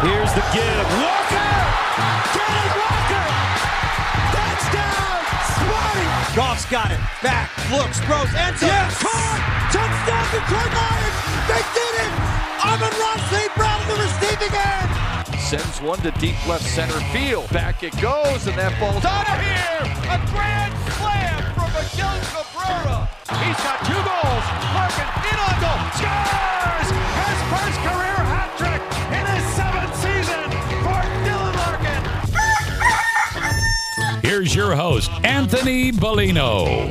[0.00, 0.88] Here's the give.
[0.96, 1.52] Walker.
[2.32, 3.26] Kenneth Walker.
[4.32, 5.20] Touchdown.
[5.44, 6.08] Sparty.
[6.32, 7.00] Goff's got it.
[7.20, 8.72] Back, looks, throws, ends up.
[8.72, 8.96] Yes.
[8.96, 9.40] Caught.
[9.68, 11.16] Touchdown to Detroit Lions.
[11.52, 12.12] They did it.
[12.64, 13.52] Amon-Ra St.
[13.60, 14.88] Brown the receiving end.
[15.36, 17.50] Sends one to deep left center field.
[17.52, 19.84] Back it goes, and that ball's out of here.
[20.08, 23.04] A grand slam from Miguel Cabrera.
[23.44, 24.44] He's got two goals.
[24.72, 25.80] Larkin in on goal.
[25.92, 26.88] Scores!
[26.88, 28.29] His first career
[34.50, 36.90] Here's your host, Anthony Bellino.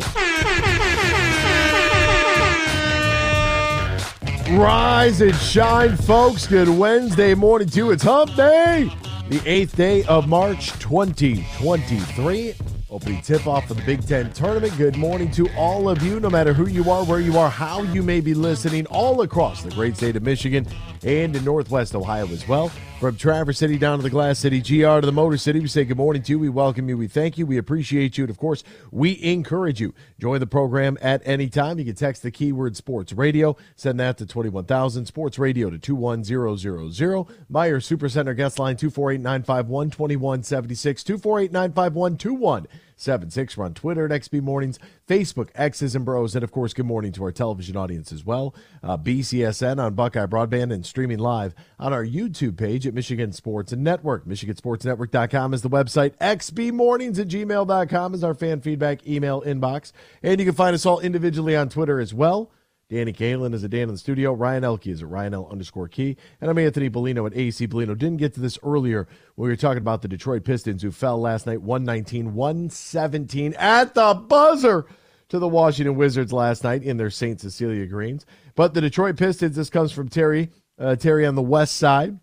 [4.58, 6.48] Rise and shine, folks.
[6.48, 7.92] Good Wednesday morning to you.
[7.92, 8.90] It's Hump Day,
[9.28, 12.56] the eighth day of March 2023.
[12.92, 14.76] Opening tip off of the Big Ten tournament.
[14.76, 17.84] Good morning to all of you, no matter who you are, where you are, how
[17.84, 20.66] you may be listening, all across the great state of Michigan
[21.04, 22.72] and in Northwest Ohio as well.
[23.00, 25.86] From Traverse City down to the Glass City, GR to the Motor City, we say
[25.86, 26.40] good morning to you.
[26.40, 26.98] We welcome you.
[26.98, 27.46] We thank you.
[27.46, 28.26] We appreciate you.
[28.26, 29.94] And of course, we encourage you.
[30.20, 31.80] Join the program at any time.
[31.80, 37.28] You can text the keyword sports radio, send that to 21,000, sports radio to 21000.
[37.52, 42.68] Meijer Supercenter guest line 248 951 2176, 248 951
[43.00, 43.58] 2176.
[43.58, 46.36] We're on Twitter at XB Mornings, Facebook, X's and Bros.
[46.36, 48.54] And of course, good morning to our television audience as well.
[48.84, 53.72] Uh, BCSN on Buckeye Broadband and streaming live on our YouTube page at Michigan Sports
[53.72, 54.26] Network.
[54.26, 56.16] MichiganSportsNetwork.com is the website.
[56.18, 59.92] XBMornings at gmail.com is our fan feedback email inbox.
[60.22, 62.52] And you can find us all individually on Twitter as well.
[62.90, 64.34] Danny Kalen is at Dan in the studio.
[64.34, 66.18] Ryan Elke is at Ryan L underscore key.
[66.42, 67.96] And I'm Anthony Bellino at AC Bellino.
[67.96, 71.22] Didn't get to this earlier when we were talking about the Detroit Pistons who fell
[71.22, 74.88] last night 119 117 at the buzzer
[75.30, 77.40] to the Washington Wizards last night in their St.
[77.40, 78.26] Cecilia Greens.
[78.56, 80.50] But the Detroit Pistons, this comes from Terry,
[80.80, 82.20] uh, Terry on the west side,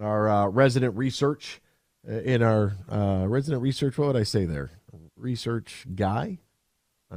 [0.00, 1.60] our uh, resident research
[2.08, 4.70] uh, in our uh, resident research, what would I say there?
[5.16, 6.38] Research guy?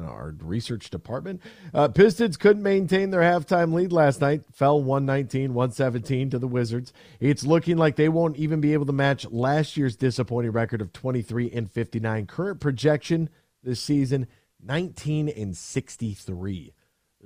[0.04, 1.42] Our research department.
[1.74, 6.94] Uh, Pistons couldn't maintain their halftime lead last night, fell 119, 117 to the Wizards.
[7.20, 10.94] It's looking like they won't even be able to match last year's disappointing record of
[10.94, 12.26] 23 and 59.
[12.28, 13.30] Current projection
[13.64, 14.28] this season,
[14.64, 16.74] 19 and 63.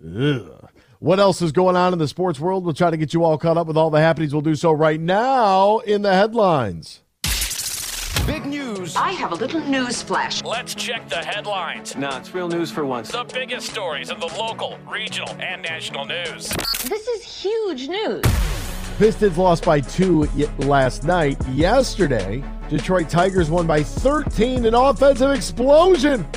[0.04, 0.70] Ugh.
[1.00, 2.64] What else is going on in the sports world?
[2.64, 4.34] We'll try to get you all caught up with all the happenings.
[4.34, 7.02] We'll do so right now in the headlines.
[8.28, 8.96] Big news.
[8.96, 10.44] I have a little news flash.
[10.44, 11.96] Let's check the headlines.
[11.96, 13.12] No, it's real news for once.
[13.12, 16.50] The biggest stories of the local, regional, and national news.
[16.88, 18.24] This is huge news.
[19.00, 20.30] Pistons lost by two
[20.60, 21.44] last night.
[21.50, 24.66] Yesterday, Detroit Tigers won by 13.
[24.66, 26.28] An offensive explosion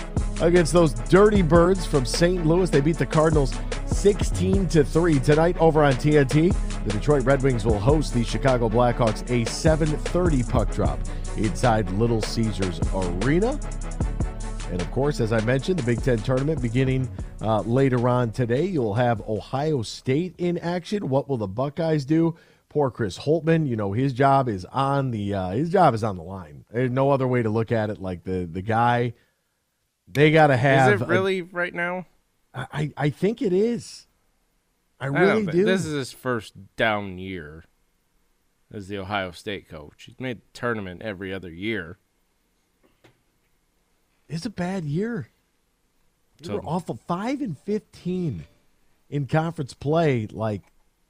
[0.41, 2.47] against those dirty birds from St.
[2.47, 2.71] Louis.
[2.71, 3.55] They beat the Cardinals
[3.87, 5.19] 16 to 3.
[5.21, 10.49] Tonight over on TNT, the Detroit Red Wings will host the Chicago Blackhawks a 7:30
[10.49, 10.99] puck drop
[11.37, 13.59] inside Little Caesars Arena.
[14.71, 17.09] And of course, as I mentioned, the Big Ten tournament beginning
[17.41, 18.65] uh, later on today.
[18.65, 21.09] You'll have Ohio State in action.
[21.09, 22.37] What will the Buckeyes do?
[22.69, 23.69] Poor Chris Holtmann.
[23.69, 26.65] You know his job is on the uh, his job is on the line.
[26.73, 28.00] There's no other way to look at it.
[28.00, 29.15] Like the the guy,
[30.09, 30.94] they got to have.
[30.94, 32.06] Is it really right now?
[32.53, 34.06] I I think it is.
[34.99, 35.65] I I really don't do.
[35.65, 37.65] This is his first down year
[38.75, 40.05] as the Ohio State coach.
[40.05, 41.99] He's made the tournament every other year.
[44.29, 45.29] it's a bad year.
[46.41, 46.97] They So- were awful.
[47.07, 48.45] Five and fifteen
[49.09, 50.27] in conference play.
[50.27, 50.62] Like,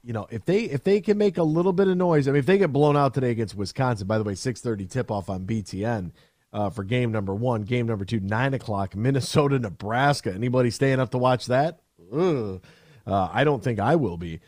[0.03, 2.39] you know, if they if they can make a little bit of noise, I mean,
[2.39, 5.29] if they get blown out today against Wisconsin, by the way, six thirty tip off
[5.29, 6.11] on BTN
[6.53, 7.63] uh, for game number one.
[7.63, 10.31] Game number two, nine o'clock, Minnesota, Nebraska.
[10.33, 11.79] Anybody staying up to watch that?
[12.13, 12.61] Ugh.
[13.07, 14.41] Uh, I don't think I will be.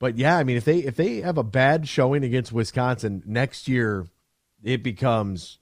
[0.00, 3.68] But yeah, I mean, if they if they have a bad showing against Wisconsin next
[3.68, 4.08] year,
[4.64, 5.58] it becomes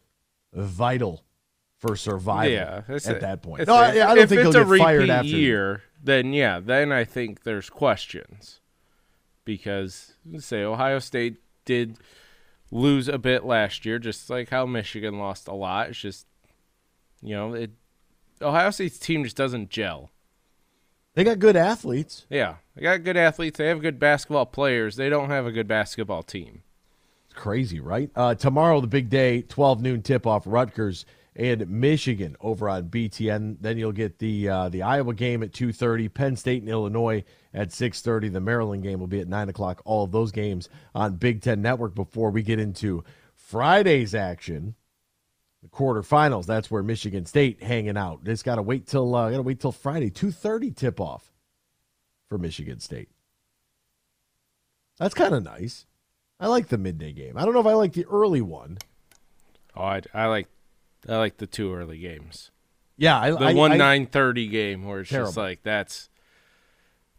[0.54, 1.24] vital
[1.76, 3.20] for survival yeah, at it.
[3.20, 3.66] that point.
[3.66, 5.82] No, I, don't if think it's he'll a get fired after year.
[6.02, 8.60] Then yeah, then I think there's questions
[9.44, 11.98] because say Ohio State did
[12.70, 15.88] lose a bit last year, just like how Michigan lost a lot.
[15.88, 16.26] It's just
[17.20, 17.72] you know it.
[18.40, 20.12] Ohio State's team just doesn't gel.
[21.18, 22.26] They got good athletes.
[22.30, 23.58] Yeah, they got good athletes.
[23.58, 24.94] They have good basketball players.
[24.94, 26.62] They don't have a good basketball team.
[27.24, 28.08] It's crazy, right?
[28.14, 33.56] Uh, tomorrow, the big day, 12 noon tip off Rutgers and Michigan over on BTN.
[33.60, 37.70] Then you'll get the uh, the Iowa game at 2:30, Penn State and Illinois at
[37.70, 38.32] 6:30.
[38.32, 39.82] The Maryland game will be at 9 o'clock.
[39.84, 43.02] All of those games on Big Ten Network before we get into
[43.34, 44.76] Friday's action,
[45.70, 46.46] the quarterfinals.
[46.46, 48.24] That's where Michigan State hanging out.
[48.24, 51.32] Just got to wait till uh, got to wait till Friday, 2:30 tip off
[52.28, 53.08] for Michigan State.
[54.98, 55.86] That's kind of nice.
[56.40, 57.36] I like the midday game.
[57.36, 58.78] I don't know if I like the early one.
[59.76, 60.48] Oh, I, I like
[61.08, 62.50] I like the two early games.
[62.96, 66.08] Yeah, I, The I, one nine thirty game where it's just like that's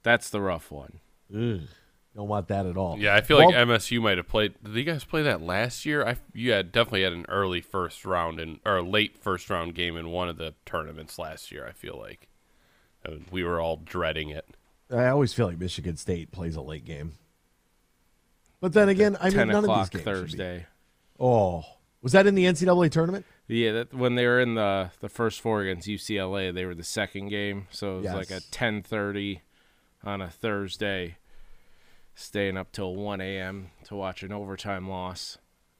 [0.03, 0.99] that's the rough one.
[1.33, 1.61] Ugh,
[2.15, 2.97] don't want that at all.
[2.99, 4.53] Yeah, I feel like MSU might have played.
[4.63, 6.05] Did you guys play that last year?
[6.05, 9.75] I you had definitely had an early first round and or a late first round
[9.75, 11.65] game in one of the tournaments last year.
[11.67, 12.27] I feel like
[13.31, 14.45] we were all dreading it.
[14.91, 17.13] I always feel like Michigan State plays a late game.
[18.59, 20.65] But then again, I mean, Ten none of these games should be- Thursday.
[21.19, 21.63] Oh,
[22.01, 23.25] was that in the NCAA tournament?
[23.47, 26.83] Yeah, that, when they were in the the first four against UCLA, they were the
[26.83, 28.47] second game, so it was like a Yes.
[28.51, 29.41] ten thirty
[30.03, 31.17] on a Thursday,
[32.19, 33.71] staying up till one a.m.
[33.85, 35.37] to watch an overtime loss.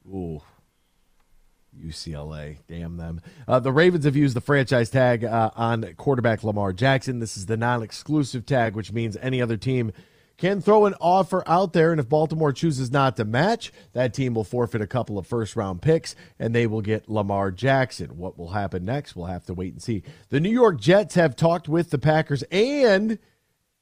[0.08, 0.42] Ooh.
[1.78, 3.22] UCLA, damn them.
[3.48, 7.20] Uh, the Ravens have used the franchise tag uh, on quarterback Lamar Jackson.
[7.20, 9.92] This is the non exclusive tag, which means any other team
[10.40, 11.92] can throw an offer out there.
[11.92, 15.56] And if Baltimore chooses not to match, that team will forfeit a couple of first
[15.56, 18.18] round picks and they will get Lamar Jackson.
[18.18, 19.16] What will happen next?
[19.16, 20.04] We'll have to wait and see.
[20.30, 23.20] The New York Jets have talked with the Packers and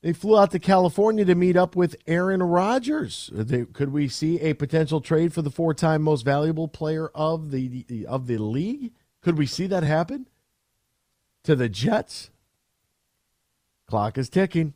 [0.01, 3.29] they flew out to California to meet up with Aaron Rodgers.
[3.33, 8.05] They, could we see a potential trade for the four-time most valuable player of the
[8.07, 8.93] of the league?
[9.21, 10.27] Could we see that happen
[11.43, 12.29] to the Jets?
[13.87, 14.73] Clock is ticking.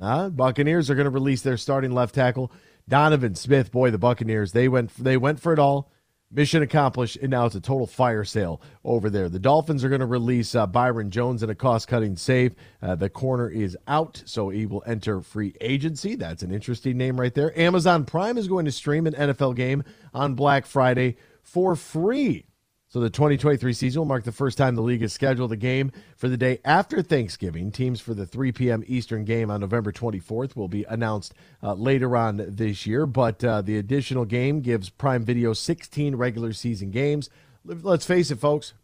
[0.00, 2.50] Uh, Buccaneers are going to release their starting left tackle
[2.88, 3.70] Donovan Smith.
[3.70, 5.90] Boy, the Buccaneers they went they went for it all.
[6.34, 9.28] Mission accomplished, and now it's a total fire sale over there.
[9.28, 12.54] The Dolphins are going to release uh, Byron Jones in a cost-cutting save.
[12.82, 16.16] Uh, the corner is out, so he will enter free agency.
[16.16, 17.56] That's an interesting name right there.
[17.58, 22.46] Amazon Prime is going to stream an NFL game on Black Friday for free.
[22.94, 25.90] So the 2023 season will mark the first time the league has scheduled a game
[26.16, 27.72] for the day after Thanksgiving.
[27.72, 28.84] Teams for the 3 p.m.
[28.86, 33.62] Eastern game on November 24th will be announced uh, later on this year, but uh,
[33.62, 37.30] the additional game gives Prime Video 16 regular season games.
[37.64, 38.74] Let's face it, folks,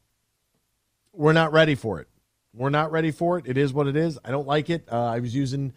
[1.12, 2.08] we're not ready for it.
[2.52, 3.44] We're not ready for it.
[3.46, 4.18] It is what it is.
[4.24, 4.88] I don't like it.
[4.90, 5.72] Uh, I was using.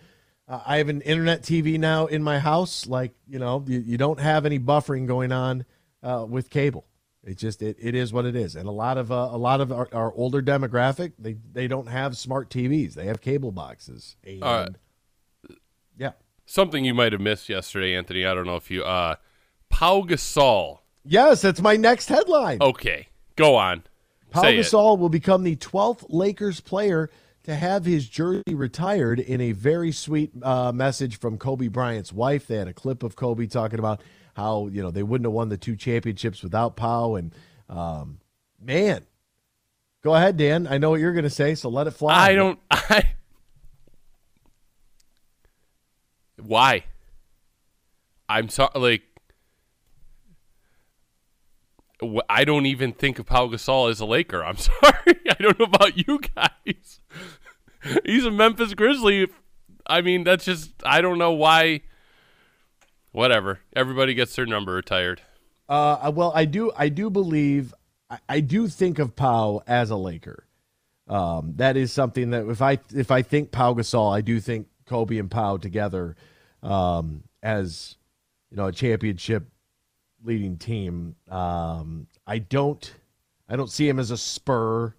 [0.47, 2.87] Uh, I have an internet TV now in my house.
[2.87, 5.65] Like you know, you, you don't have any buffering going on
[6.01, 6.87] uh, with cable.
[7.25, 9.61] It just it, it is what it is, and a lot of uh, a lot
[9.61, 12.95] of our, our older demographic they they don't have smart TVs.
[12.95, 14.17] They have cable boxes.
[14.25, 14.67] And, Uh,
[15.97, 16.11] yeah.
[16.45, 18.25] Something you might have missed yesterday, Anthony.
[18.25, 18.83] I don't know if you.
[18.83, 19.15] Uh,
[19.69, 20.79] Pau Gasol.
[21.05, 22.57] Yes, that's my next headline.
[22.61, 23.83] Okay, go on.
[24.31, 24.61] Pau Say it.
[24.61, 27.09] Gasol will become the 12th Lakers player
[27.43, 32.47] to have his jersey retired in a very sweet uh, message from Kobe Bryant's wife.
[32.47, 34.01] They had a clip of Kobe talking about
[34.33, 37.15] how, you know, they wouldn't have won the two championships without Pau.
[37.15, 37.33] And,
[37.69, 38.19] um,
[38.59, 39.05] man,
[40.03, 40.67] go ahead, Dan.
[40.67, 42.29] I know what you're going to say, so let it fly.
[42.29, 42.59] I don't.
[42.71, 43.13] I.
[46.41, 46.83] Why?
[48.27, 48.71] I'm sorry.
[48.75, 49.01] Like,
[52.29, 54.43] I don't even think of Pau Gasol as a Laker.
[54.43, 55.19] I'm sorry.
[55.29, 57.01] I don't know about you guys.
[58.05, 59.27] He's a Memphis Grizzly.
[59.85, 60.71] I mean, that's just.
[60.85, 61.81] I don't know why.
[63.13, 63.59] Whatever.
[63.75, 65.21] Everybody gets their number retired.
[65.69, 66.71] Uh, well, I do.
[66.75, 67.73] I do believe.
[68.09, 70.45] I, I do think of Pau as a Laker.
[71.07, 74.67] Um, that is something that if I if I think Pau Gasol, I do think
[74.85, 76.15] Kobe and Pau together
[76.63, 77.95] um, as
[78.49, 79.47] you know a championship
[80.23, 81.15] leading team.
[81.29, 82.93] Um, I don't.
[83.47, 84.95] I don't see him as a Spur.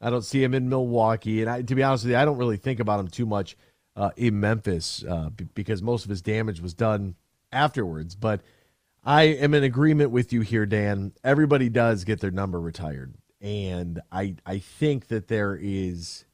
[0.00, 2.36] I don't see him in Milwaukee, and I, to be honest with you, I don't
[2.36, 3.56] really think about him too much
[3.96, 7.14] uh, in Memphis uh, b- because most of his damage was done
[7.56, 8.14] afterwards.
[8.14, 8.42] But
[9.04, 11.12] I am in agreement with you here, Dan.
[11.24, 16.24] Everybody does get their number retired, and I I think that there is.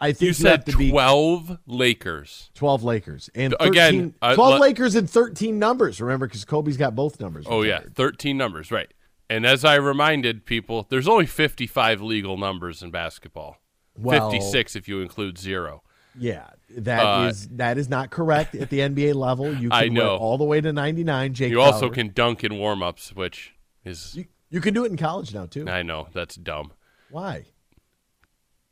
[0.00, 2.50] I think You you, said have to be 12 Lakers.
[2.54, 6.00] 12 Lakers and Again, 13 uh, 12 let- Lakers and 13 numbers.
[6.00, 7.46] Remember, because Kobe's got both numbers.
[7.48, 7.80] Oh, yeah.
[7.94, 8.92] 13 numbers, right.
[9.30, 13.56] And as I reminded people, there's only 55 legal numbers in basketball.
[13.96, 15.82] Well- 56 if you include zero.
[16.18, 19.52] Yeah, that is Uh, that is not correct at the NBA level.
[19.52, 20.16] You can I know.
[20.16, 21.34] all the way to 99.
[21.34, 23.54] Jake You also can dunk in warm ups, which
[23.84, 25.68] is, You, you can do it in college now too.
[25.68, 26.72] I know, that's dumb.
[27.10, 27.44] Why?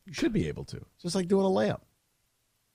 [0.07, 0.77] You should be able to.
[0.77, 1.81] It's just like doing a layup.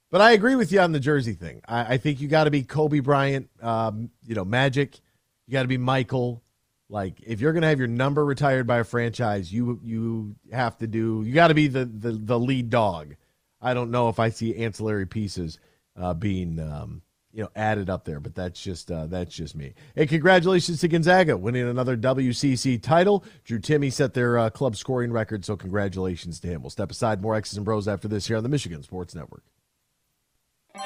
[0.10, 1.62] But I agree with you on the jersey thing.
[1.68, 5.00] I, I think you got to be Kobe Bryant, um, you know, Magic,
[5.48, 6.42] You got to be Michael.
[6.90, 10.88] Like if you're gonna have your number retired by a franchise, you you have to
[10.88, 11.22] do.
[11.26, 13.16] You got to be the, the the lead dog.
[13.62, 15.60] I don't know if I see ancillary pieces
[15.96, 17.02] uh, being um,
[17.34, 19.74] you know added up there, but that's just uh, that's just me.
[19.96, 23.24] Hey, congratulations to Gonzaga winning another WCC title.
[23.44, 26.62] Drew Timme set their uh, club scoring record, so congratulations to him.
[26.62, 29.44] We'll step aside more X's and Bros after this here on the Michigan Sports Network.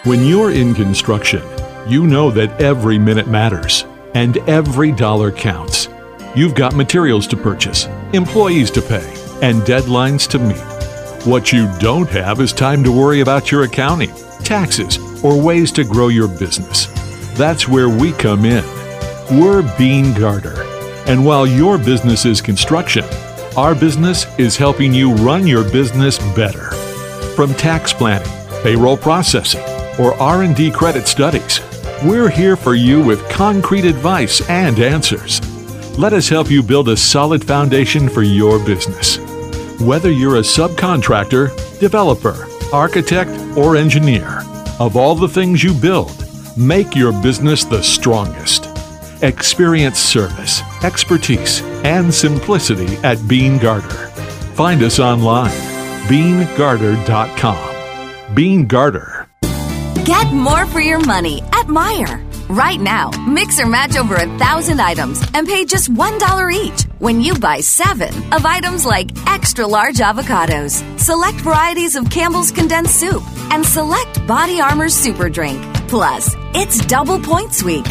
[0.04, 1.42] When you're in construction,
[1.88, 5.90] you know that every minute matters and every dollar counts.
[6.36, 9.06] You've got materials to purchase, employees to pay,
[9.42, 10.71] and deadlines to meet.
[11.25, 14.12] What you don't have is time to worry about your accounting,
[14.44, 16.88] taxes, or ways to grow your business.
[17.38, 18.63] That's where we come in.
[19.30, 20.63] We're Beene Garter.
[21.06, 23.06] And while your business is construction,
[23.56, 26.72] our business is helping you run your business better.
[27.36, 28.28] From tax planning,
[28.63, 29.62] payroll processing,
[30.00, 31.60] or R&D credit studies,
[32.04, 35.40] we're here for you with concrete advice and answers.
[36.00, 39.20] Let us help you build a solid foundation for your business.
[39.82, 44.44] Whether you're a subcontractor, developer, architect, or engineer,
[44.80, 46.24] of all the things you build,
[46.56, 48.68] make your business the strongest.
[49.24, 54.10] Experience service, expertise, and simplicity at Beene Garter.
[54.54, 55.50] Find us online,
[56.08, 58.36] beenegarter.com.
[58.36, 59.28] Beene Garter.
[60.06, 62.31] Get more for your money at Meijer.
[62.51, 67.22] Right now, mix or match over a thousand items and pay just $1 each when
[67.22, 73.24] you buy seven of items like extra large avocados, select varieties of Campbell's condensed soup,
[73.53, 75.62] and select Body Armor Super Drink.
[75.88, 77.86] Plus, it's double points week.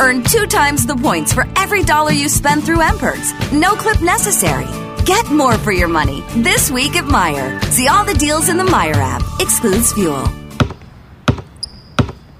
[0.00, 3.52] Earn two times the points for every dollar you spend through MPerks.
[3.52, 4.66] No clip necessary.
[5.04, 7.62] Get more for your money this week at Meijer.
[7.66, 9.22] See all the deals in the Meijer app.
[9.40, 10.28] Excludes fuel.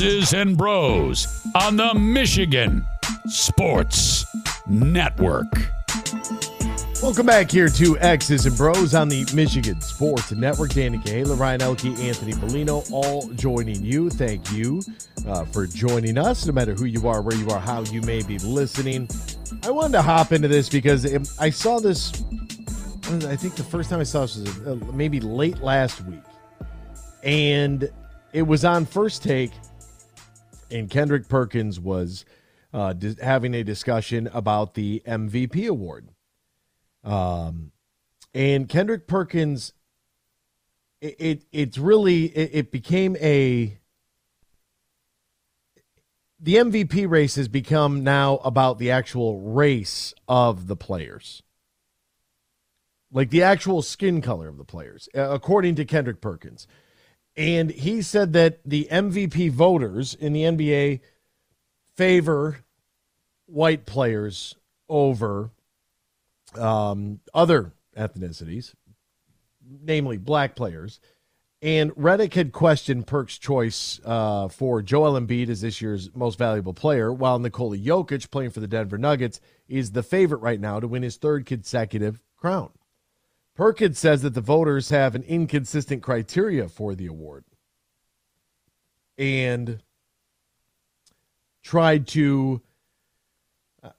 [0.00, 2.86] X's and Bros on the Michigan
[3.26, 4.24] Sports
[4.68, 5.52] Network.
[7.02, 10.70] Welcome back here to X's and Bros on the Michigan Sports Network.
[10.70, 14.08] Danny Cahala, Ryan Elke, Anthony Bellino, all joining you.
[14.08, 14.82] Thank you
[15.26, 18.22] uh, for joining us, no matter who you are, where you are, how you may
[18.22, 19.08] be listening.
[19.64, 22.12] I wanted to hop into this because it, I saw this.
[23.02, 26.22] I think the first time I saw this was uh, maybe late last week,
[27.24, 27.90] and
[28.32, 29.50] it was on First Take,
[30.70, 32.24] and Kendrick Perkins was
[32.72, 36.08] uh, having a discussion about the MVP award.
[37.04, 37.72] Um,
[38.34, 39.72] and Kendrick Perkins,
[41.00, 43.78] it, it it's really it, it became a
[46.40, 51.42] the MVP race has become now about the actual race of the players.
[53.10, 56.66] Like the actual skin color of the players, according to Kendrick Perkins.
[57.38, 60.98] And he said that the MVP voters in the NBA
[61.96, 62.64] favor
[63.46, 64.56] white players
[64.88, 65.52] over
[66.56, 68.74] um, other ethnicities,
[69.64, 70.98] namely black players.
[71.62, 76.74] And Redick had questioned Perk's choice uh, for Joel Embiid as this year's most valuable
[76.74, 80.88] player, while Nikola Jokic, playing for the Denver Nuggets, is the favorite right now to
[80.88, 82.70] win his third consecutive crown.
[83.58, 87.44] Perkins says that the voters have an inconsistent criteria for the award
[89.18, 89.82] and
[91.64, 92.62] tried to,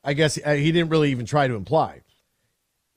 [0.02, 2.04] I guess he didn't really even try to imply.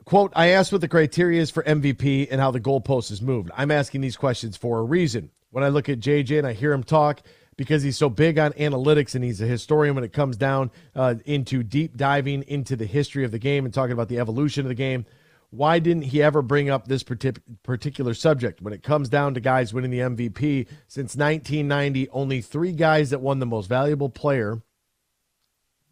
[0.04, 3.50] Quote, I asked what the criteria is for MVP and how the goalpost is moved.
[3.56, 5.32] I'm asking these questions for a reason.
[5.50, 7.22] When I look at JJ and I hear him talk,
[7.56, 11.16] because he's so big on analytics and he's a historian when it comes down uh,
[11.24, 14.68] into deep diving into the history of the game and talking about the evolution of
[14.68, 15.04] the game
[15.52, 19.72] why didn't he ever bring up this particular subject when it comes down to guys
[19.72, 24.62] winning the MVP since 1990 only 3 guys that won the most valuable player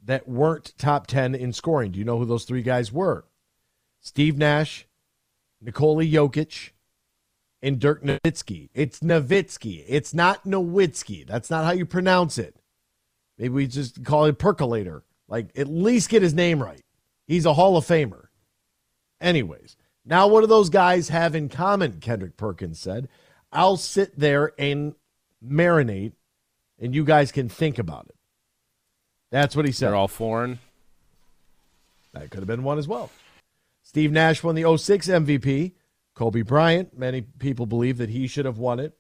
[0.02, 3.25] that weren't top 10 in scoring do you know who those 3 guys were
[4.00, 4.87] Steve Nash
[5.61, 6.71] Nikola Jokic
[7.62, 8.71] and Dirk Nowitzki.
[8.75, 9.85] It's Nowitzki.
[9.87, 11.26] It's not Nowitzki.
[11.26, 12.57] That's not how you pronounce it.
[13.37, 15.05] Maybe we just call it percolator.
[15.29, 16.83] Like, at least get his name right.
[17.26, 18.29] He's a Hall of Famer.
[19.20, 22.00] Anyways, now what do those guys have in common?
[22.00, 23.08] Kendrick Perkins said.
[23.52, 24.94] I'll sit there and
[25.44, 26.12] marinate,
[26.78, 28.16] and you guys can think about it.
[29.30, 29.88] That's what he said.
[29.88, 30.58] They're all foreign.
[32.12, 33.10] That could have been one as well.
[33.82, 35.72] Steve Nash won the 06 MVP.
[36.14, 38.96] Kobe Bryant, many people believe that he should have won it.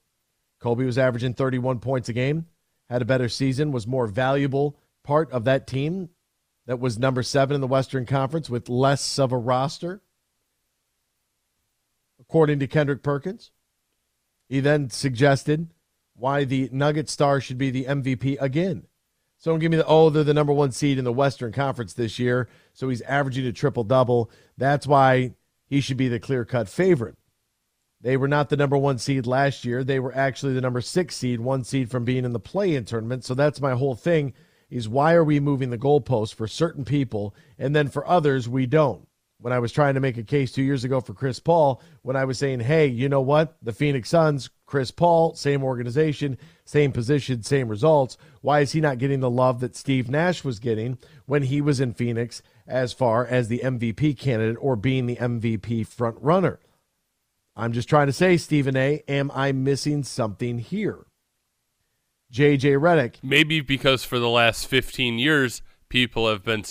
[0.60, 2.46] Kobe was averaging 31 points a game,
[2.88, 6.10] had a better season, was more valuable part of that team
[6.66, 10.00] that was number seven in the Western Conference with less of a roster,
[12.30, 13.50] according to Kendrick Perkins.
[14.48, 15.66] He then suggested
[16.14, 18.86] why the Nugget star should be the MVP again.
[19.38, 21.92] So don't give me the oh, they're the number one seed in the Western Conference
[21.92, 24.30] this year, so he's averaging a triple double.
[24.56, 25.32] That's why
[25.66, 27.16] he should be the clear cut favorite.
[28.00, 29.82] They were not the number one seed last year.
[29.82, 32.84] They were actually the number six seed, one seed from being in the play in
[32.84, 33.24] tournament.
[33.24, 34.34] So that's my whole thing
[34.70, 38.66] is why are we moving the goalposts for certain people and then for others we
[38.66, 39.08] don't?
[39.40, 42.14] When I was trying to make a case two years ago for Chris Paul, when
[42.14, 43.56] I was saying, hey, you know what?
[43.62, 48.18] The Phoenix Suns, Chris Paul, same organization, same position, same results.
[48.42, 51.80] Why is he not getting the love that Steve Nash was getting when he was
[51.80, 56.60] in Phoenix as far as the MVP candidate or being the MVP front runner?
[57.56, 61.06] I'm just trying to say, Stephen A., am I missing something here?
[62.32, 63.16] JJ Redick.
[63.22, 66.64] Maybe because for the last 15 years, people have been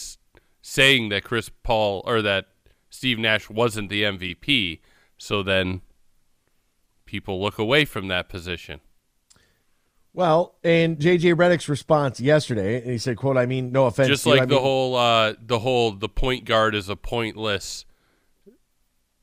[0.61, 2.47] saying that Chris Paul or that
[2.89, 4.79] Steve Nash wasn't the MVP.
[5.17, 5.81] So then
[7.05, 8.79] people look away from that position.
[10.13, 14.25] Well, and JJ Redick's response yesterday, and he said, "quote I mean, no offense." Just
[14.25, 17.85] like you, the mean, whole, uh, the whole, the point guard is a pointless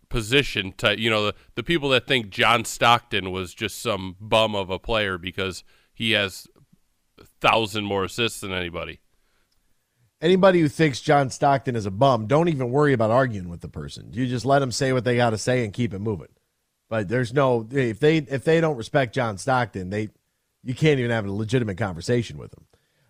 [0.09, 0.73] position.
[0.79, 4.71] To you know, the the people that think John Stockton was just some bum of
[4.71, 6.47] a player because he has
[7.21, 9.01] a thousand more assists than anybody.
[10.21, 13.69] Anybody who thinks John Stockton is a bum, don't even worry about arguing with the
[13.69, 14.11] person.
[14.13, 16.29] You just let them say what they got to say and keep it moving.
[16.89, 20.09] But there's no if they if they don't respect John Stockton, they
[20.63, 22.67] you can't even have a legitimate conversation with them.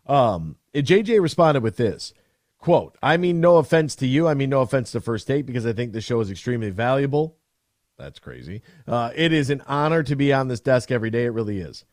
[0.07, 2.13] Um, JJ responded with this
[2.59, 4.27] quote: "I mean, no offense to you.
[4.27, 7.37] I mean, no offense to First Take because I think the show is extremely valuable.
[7.99, 8.63] That's crazy.
[8.87, 11.27] Uh, it is an honor to be on this desk every day.
[11.27, 11.85] It really is."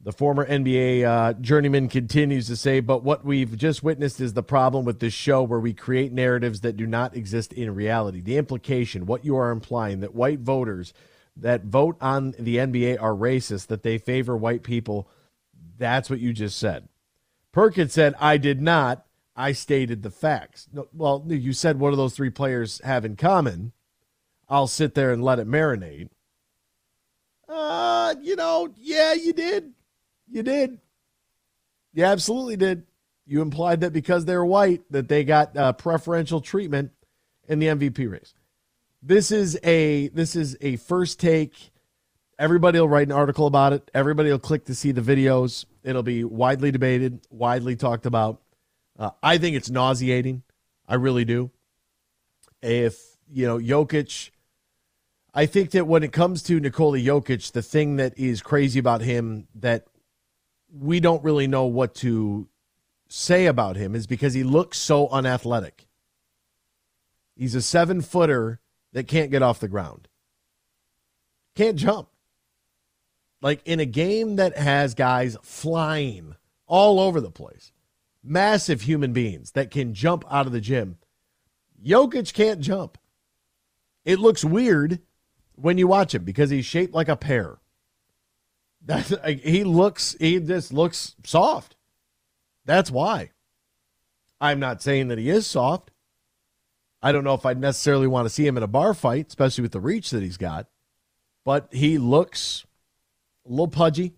[0.00, 4.44] The former NBA uh, journeyman continues to say, but what we've just witnessed is the
[4.44, 8.20] problem with this show where we create narratives that do not exist in reality.
[8.20, 10.92] The implication, what you are implying, that white voters
[11.36, 15.08] that vote on the NBA are racist, that they favor white people,
[15.78, 16.88] that's what you just said.
[17.52, 19.04] Perkins said, I did not.
[19.34, 20.68] I stated the facts.
[20.72, 23.72] No, well, you said what do those three players have in common?
[24.48, 26.08] I'll sit there and let it marinate.
[27.48, 29.72] Uh, you know, yeah, you did.
[30.30, 30.78] You did.
[31.92, 32.84] You absolutely did.
[33.26, 36.92] You implied that because they're white that they got uh, preferential treatment
[37.46, 38.34] in the MVP race.
[39.02, 41.70] This is a this is a first take.
[42.38, 43.90] Everybody will write an article about it.
[43.94, 45.64] Everybody will click to see the videos.
[45.82, 48.40] It'll be widely debated, widely talked about.
[48.98, 50.42] Uh, I think it's nauseating.
[50.86, 51.50] I really do.
[52.62, 54.30] If you know Jokic,
[55.34, 59.00] I think that when it comes to Nikola Jokic, the thing that is crazy about
[59.00, 59.86] him that
[60.72, 62.48] we don't really know what to
[63.08, 65.86] say about him is because he looks so unathletic.
[67.34, 68.60] He's a seven footer
[68.92, 70.08] that can't get off the ground,
[71.54, 72.08] can't jump.
[73.40, 76.34] Like in a game that has guys flying
[76.66, 77.72] all over the place,
[78.22, 80.98] massive human beings that can jump out of the gym,
[81.84, 82.98] Jokic can't jump.
[84.04, 85.00] It looks weird
[85.54, 87.58] when you watch him because he's shaped like a pear.
[88.84, 89.12] That's
[89.42, 91.76] he looks he just looks soft.
[92.64, 93.30] That's why.
[94.40, 95.90] I'm not saying that he is soft.
[97.02, 99.62] I don't know if I'd necessarily want to see him in a bar fight, especially
[99.62, 100.66] with the reach that he's got.
[101.44, 102.64] But he looks
[103.46, 104.14] a little pudgy.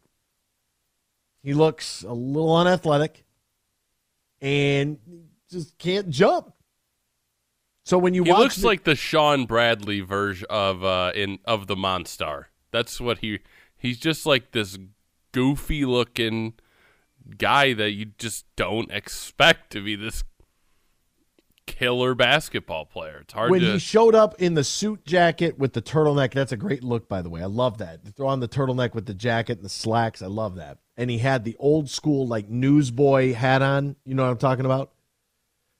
[1.42, 3.24] He looks a little unathletic
[4.40, 4.98] and
[5.50, 6.52] just can't jump.
[7.84, 11.38] So when you he watch looks the- like the Shawn Bradley version of uh in
[11.44, 12.46] of the Monstar.
[12.72, 13.40] That's what he
[13.80, 14.78] he's just like this
[15.32, 16.54] goofy looking
[17.38, 20.22] guy that you just don't expect to be this
[21.66, 23.20] killer basketball player.
[23.22, 26.52] It's hard when to he showed up in the suit jacket with the turtleneck, that's
[26.52, 27.42] a great look, by the way.
[27.42, 28.00] I love that.
[28.16, 30.22] Throw on the turtleneck with the jacket and the slacks.
[30.22, 30.78] I love that.
[30.96, 33.96] And he had the old school like newsboy hat on.
[34.04, 34.92] You know what I'm talking about?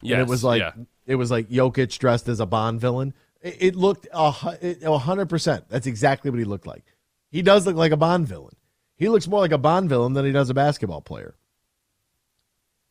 [0.03, 0.73] Yes, and it was like yeah.
[1.07, 3.13] it was like Jokic dressed as a Bond villain.
[3.43, 5.65] It, it looked a hundred percent.
[5.69, 6.85] That's exactly what he looked like.
[7.31, 8.57] He does look like a Bond villain.
[8.97, 11.35] He looks more like a Bond villain than he does a basketball player.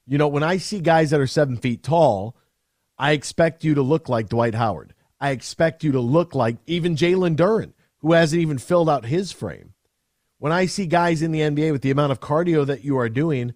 [0.07, 2.35] You know, when I see guys that are seven feet tall,
[2.97, 4.93] I expect you to look like Dwight Howard.
[5.19, 9.31] I expect you to look like even Jalen Duren, who hasn't even filled out his
[9.31, 9.73] frame.
[10.39, 13.09] When I see guys in the NBA with the amount of cardio that you are
[13.09, 13.53] doing,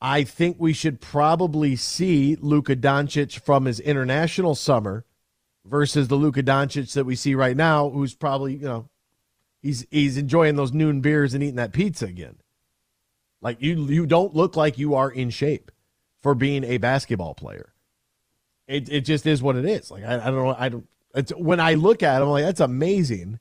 [0.00, 5.04] I think we should probably see Luka Doncic from his international summer
[5.64, 8.88] versus the Luka Doncic that we see right now, who's probably, you know,
[9.62, 12.36] he's he's enjoying those noon beers and eating that pizza again.
[13.40, 15.70] Like you you don't look like you are in shape
[16.20, 17.72] for being a basketball player.
[18.66, 19.90] It it just is what it is.
[19.90, 22.44] Like I, I don't know I don't it's when I look at him I'm like
[22.44, 23.38] that's amazing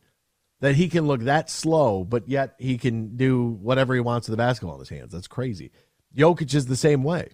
[0.59, 4.37] that he can look that slow but yet he can do whatever he wants with
[4.37, 5.11] the basketball in his hands.
[5.11, 5.71] That's crazy.
[6.15, 7.29] Jokic is the same way.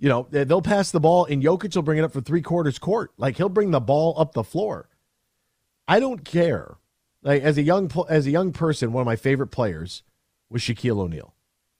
[0.00, 2.78] You know, they'll pass the ball and Jokic will bring it up for three quarters
[2.78, 3.12] court.
[3.18, 4.88] Like he'll bring the ball up the floor.
[5.88, 6.76] I don't care.
[7.22, 10.02] Like as a young as a young person, one of my favorite players
[10.50, 11.34] was Shaquille O'Neal.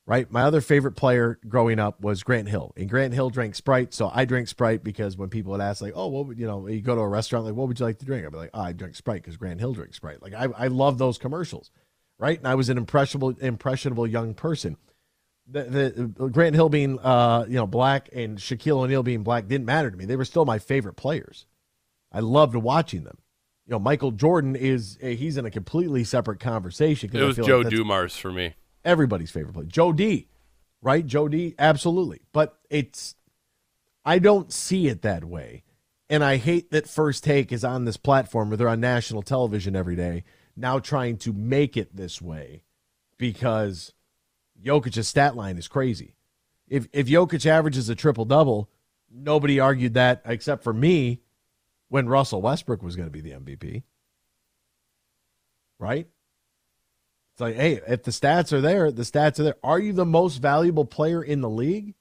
[0.06, 0.30] Right?
[0.30, 2.72] My other favorite player growing up was Grant Hill.
[2.78, 5.92] And Grant Hill drank Sprite, so I drank Sprite because when people would ask, like,
[5.94, 7.98] oh, what would you know, you go to a restaurant, like, what would you like
[7.98, 8.24] to drink?
[8.24, 10.22] I'd be like, oh, I drink Sprite because Grant Hill drinks Sprite.
[10.22, 11.70] Like I, I love those commercials.
[12.18, 12.38] Right?
[12.38, 14.78] And I was an impressionable impressionable young person
[15.50, 19.66] the, the Grant Hill being uh, you know black and Shaquille O'Neal being black didn't
[19.66, 20.04] matter to me.
[20.04, 21.46] They were still my favorite players.
[22.12, 23.18] I loved watching them.
[23.68, 27.10] You know, Michael Jordan is he's in a completely separate conversation.
[27.12, 28.54] It was Joe like Dumars for me.
[28.82, 30.26] Everybody's favorite player, Joe D.
[30.80, 31.54] Right, Joe D.
[31.58, 33.14] Absolutely, but it's
[34.06, 35.64] I don't see it that way,
[36.08, 39.76] and I hate that First Take is on this platform where they're on national television
[39.76, 40.24] every day
[40.58, 42.62] now trying to make it this way
[43.18, 43.92] because
[44.62, 46.14] Jokic's stat line is crazy.
[46.68, 48.70] If if Jokic averages a triple double,
[49.10, 51.20] nobody argued that except for me
[51.88, 53.82] when Russell Westbrook was going to be the MVP.
[55.78, 56.08] Right?
[57.34, 59.56] It's like, hey, if the stats are there, the stats are there.
[59.62, 61.94] Are you the most valuable player in the league?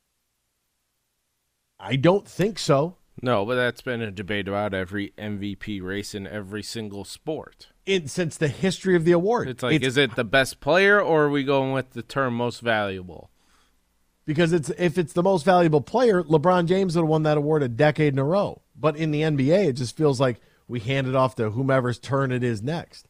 [1.79, 2.97] I don't think so.
[3.21, 7.67] No, but that's been a debate about every MVP race in every single sport.
[7.85, 9.47] In since the history of the award.
[9.47, 12.35] It's like it's, is it the best player or are we going with the term
[12.35, 13.31] most valuable?
[14.27, 17.63] Because it's if it's the most valuable player, LeBron James would have won that award
[17.63, 18.61] a decade in a row.
[18.75, 22.31] But in the NBA, it just feels like we hand it off to whomever's turn
[22.31, 23.07] it is next.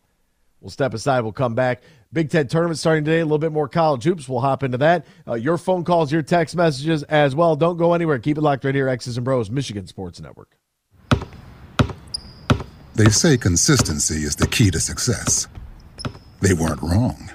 [0.62, 1.21] We'll step aside.
[1.21, 1.82] We'll come back.
[2.13, 3.19] Big Ten tournament starting today.
[3.19, 4.30] A little bit more college hoops.
[4.30, 5.06] We'll hop into that.
[5.27, 7.56] Uh, your phone calls, your text messages as well.
[7.56, 8.19] Don't go anywhere.
[8.19, 8.88] Keep it locked right here.
[8.88, 10.56] X's and Bros, Michigan Sports Network.
[12.95, 15.47] They say consistency is the key to success.
[16.41, 17.30] They weren't wrong.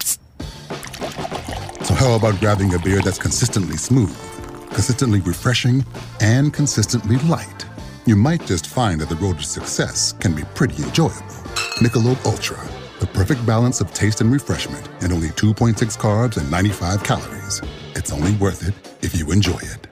[1.84, 4.16] So how about grabbing a beer that's consistently smooth,
[4.68, 5.84] consistently refreshing,
[6.20, 7.66] and consistently light?
[8.06, 11.20] You might just find that the road to success can be pretty enjoyable.
[11.80, 12.58] Michelob Ultra
[13.02, 17.60] the perfect balance of taste and refreshment, and only 2.6 carbs and 95 calories.
[17.96, 19.88] It's only worth it if you enjoy it.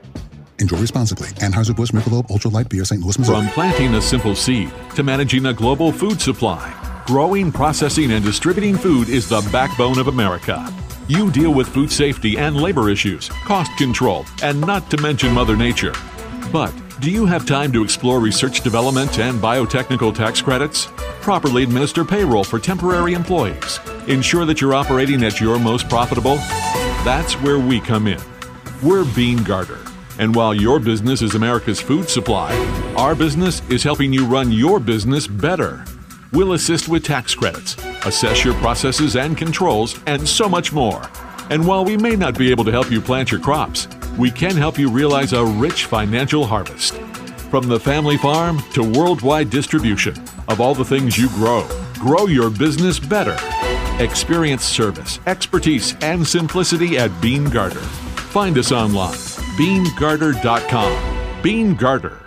[0.61, 1.27] Enjoy responsibly.
[1.41, 3.03] Anheuser-Busch Michelob Ultra Light Beer, St.
[3.03, 3.39] Louis, Missouri.
[3.39, 6.73] From planting a simple seed to managing a global food supply,
[7.05, 10.73] growing, processing, and distributing food is the backbone of America.
[11.11, 15.57] You deal with food safety and labor issues, cost control, and not to mention Mother
[15.57, 15.93] Nature.
[16.53, 20.87] But do you have time to explore research development and biotechnical tax credits?
[21.21, 23.81] Properly administer payroll for temporary employees.
[24.07, 26.37] Ensure that you're operating at your most profitable?
[27.03, 28.21] That's where we come in.
[28.81, 29.81] We're Beene Garter.
[30.21, 32.55] And while your business is America's food supply,
[32.97, 35.85] our business is helping you run your business better.
[36.33, 41.03] We'll assist with tax credits, assess your processes and controls, and so much more.
[41.51, 44.57] And while we may not be able to help you plant your crops, we can
[44.57, 46.95] help you realize a rich financial harvest.
[47.51, 50.15] From the family farm to worldwide distribution
[50.47, 53.37] of all the things you grow, grow your business better.
[54.03, 57.81] Experience service, expertise, and simplicity at Beene Garter.
[58.31, 59.19] Find us online,
[59.59, 61.43] beenegarter.com.
[61.43, 62.19] Beene Garter.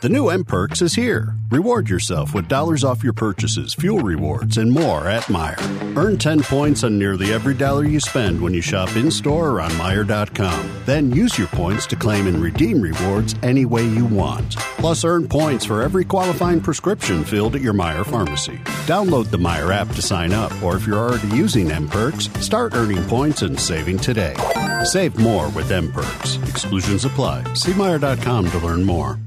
[0.00, 1.34] The new M Perks is here.
[1.50, 5.96] Reward yourself with dollars off your purchases, fuel rewards, and more at Meijer.
[5.96, 9.60] Earn 10 points on nearly every dollar you spend when you shop in store or
[9.60, 10.70] on Meijer.com.
[10.86, 14.54] Then use your points to claim and redeem rewards any way you want.
[14.78, 18.58] Plus, earn points for every qualifying prescription filled at your Meijer pharmacy.
[18.86, 22.72] Download the Meijer app to sign up, or if you're already using M Perks, start
[22.74, 24.36] earning points and saving today.
[24.84, 26.36] Save more with M Perks.
[26.44, 27.42] Exclusions apply.
[27.54, 29.18] See Meijer.com to learn more.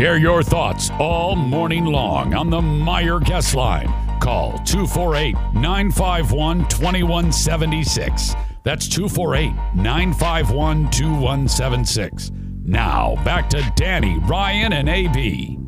[0.00, 3.92] Share your thoughts all morning long on the Meijer Guest Line.
[4.18, 8.34] Call 248 951 2176.
[8.62, 12.30] That's 248 951 2176.
[12.64, 15.58] Now, back to Danny, Ryan, and AB.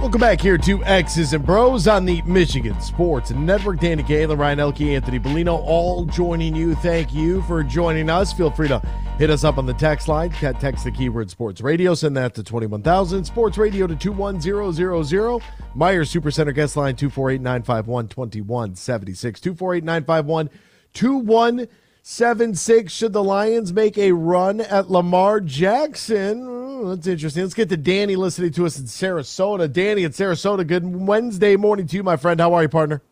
[0.00, 3.78] Welcome back here to X's and Bros on the Michigan Sports Network.
[3.78, 6.74] Danny Galen, Ryan Elke, Anthony Bellino, all joining you.
[6.74, 8.32] Thank you for joining us.
[8.32, 8.82] Feel free to
[9.18, 10.30] hit us up on the text line.
[10.30, 11.94] Text the keyword sports radio.
[11.94, 13.24] Send that to 21,000.
[13.24, 15.42] Sports radio to 21000.
[15.76, 19.40] Meijer Supercenter guest line 248 951 2176.
[19.40, 20.50] 248 951
[20.92, 22.92] 2176.
[22.92, 26.88] Should the Lions make a run at Lamar Jackson?
[26.88, 27.42] That's interesting.
[27.42, 29.72] Let's get to Danny listening to us in Sarasota.
[29.72, 32.40] Danny in Sarasota, good Wednesday morning to you, my friend.
[32.40, 33.02] How are you, partner?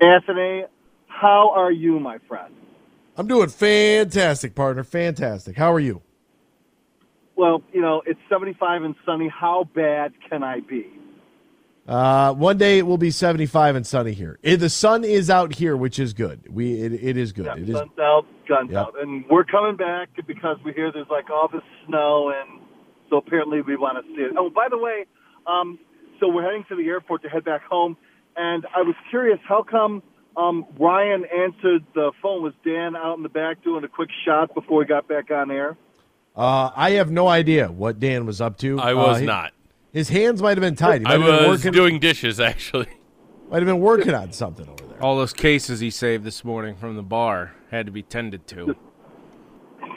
[0.00, 0.64] Anthony,
[1.08, 2.54] how are you, my friend?
[3.16, 4.84] I'm doing fantastic, partner.
[4.84, 5.56] Fantastic.
[5.56, 6.02] How are you?
[7.36, 9.28] Well, you know, it's 75 and sunny.
[9.28, 10.86] How bad can I be?
[11.86, 14.38] Uh, one day it will be 75 and sunny here.
[14.44, 16.46] Eh, the sun is out here, which is good.
[16.48, 17.46] We it, it is good.
[17.46, 18.80] Yeah, it is sun's out, guns Yep.
[18.86, 22.60] out, and we're coming back because we hear there's like all this snow, and
[23.10, 24.32] so apparently we want to see it.
[24.38, 25.06] Oh, by the way,
[25.48, 25.78] um,
[26.20, 27.96] so we're heading to the airport to head back home,
[28.36, 30.04] and I was curious how come
[30.36, 32.42] um, Ryan answered the phone.
[32.42, 35.50] Was Dan out in the back doing a quick shot before he got back on
[35.50, 35.76] air?
[36.34, 38.78] Uh, I have no idea what Dan was up to.
[38.80, 39.52] I was Uh, he- not.
[39.92, 41.04] His hands might have been tied.
[41.04, 42.86] I might have been was working, doing dishes actually.
[43.50, 45.02] might have been working on something over there.
[45.02, 48.74] All those cases he saved this morning from the bar had to be tended to.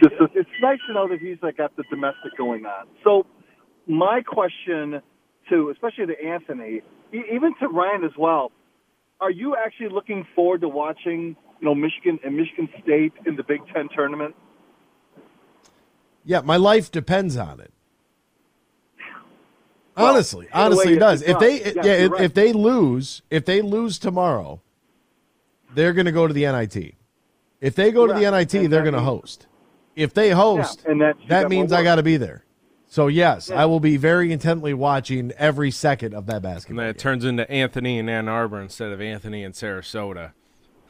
[0.03, 2.87] Just, it's nice to know that he's like got the domestic going on.
[3.05, 3.25] So,
[3.87, 5.01] my question
[5.49, 6.81] to, especially to Anthony,
[7.13, 8.51] even to Ryan as well,
[9.19, 13.43] are you actually looking forward to watching, you know, Michigan and Michigan State in the
[13.43, 14.35] Big Ten tournament?
[16.23, 17.71] Yeah, my life depends on it.
[19.95, 21.21] honestly, in a way, honestly, it it does.
[21.21, 22.21] If they, Yeah, yeah, if, right.
[22.21, 24.61] if they lose, if they lose tomorrow,
[25.73, 26.95] they're going to go to the NIT.
[27.61, 29.47] If they go to the NIT, And they're going to host.
[29.95, 32.44] If they host, Yeah, and that means I got to be there.
[32.87, 33.61] So yes, Yeah.
[33.61, 36.79] I will be very intently watching every second of that basketball.
[36.79, 40.31] And then it turns into Anthony in Ann Arbor instead of Anthony in Sarasota.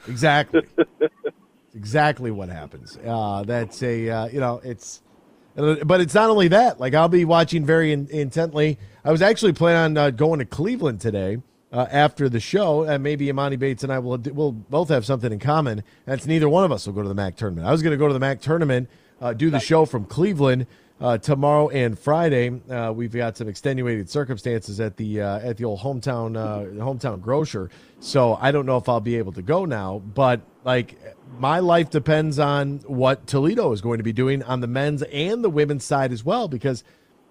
[0.08, 0.62] Exactly.
[1.75, 2.97] exactly what happens.
[3.05, 5.01] Uh, that's a uh, you know it's,
[5.55, 6.79] but it's not only that.
[6.79, 8.77] Like I'll be watching very in, intently.
[9.03, 11.38] I was actually planning on uh, going to Cleveland today
[11.71, 15.31] uh, after the show, and maybe Emoni Bates and I will will both have something
[15.31, 15.84] in common.
[16.05, 17.67] That's neither one of us will go to the MAC tournament.
[17.67, 18.89] I was going to go to the MAC tournament,
[19.21, 20.67] uh, do the show from Cleveland.
[20.99, 25.65] Uh, tomorrow and Friday, uh, we've got some extenuated circumstances at the uh, at the
[25.65, 27.69] old hometown uh, hometown grocer.
[27.99, 29.99] So I don't know if I'll be able to go now.
[29.99, 30.97] But like
[31.38, 35.43] my life depends on what Toledo is going to be doing on the men's and
[35.43, 36.86] the women's side as well, because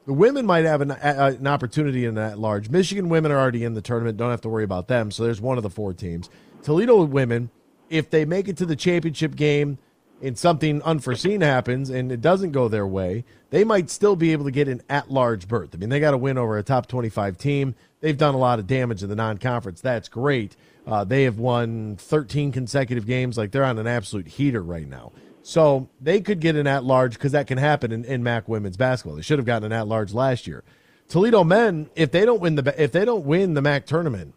[0.04, 0.96] the women might have an, a,
[1.38, 2.68] an opportunity in that large.
[2.68, 5.10] Michigan women are already in the tournament; don't have to worry about them.
[5.10, 6.28] So there's one of the four teams.
[6.62, 7.48] Toledo women,
[7.88, 9.78] if they make it to the championship game
[10.24, 14.44] and something unforeseen happens and it doesn't go their way, they might still be able
[14.44, 15.70] to get an at-large berth.
[15.74, 17.74] I mean, they got to win over a top 25 team.
[18.00, 19.80] They've done a lot of damage in the non-conference.
[19.80, 20.56] That's great.
[20.86, 23.38] Uh, they have won 13 consecutive games.
[23.38, 25.12] Like they're on an absolute heater right now.
[25.42, 29.16] So they could get an at-large because that can happen in, in MAC women's basketball.
[29.16, 30.64] They should have gotten an at-large last year.
[31.08, 34.34] Toledo men, if they don't win the if they don't win the MAC tournament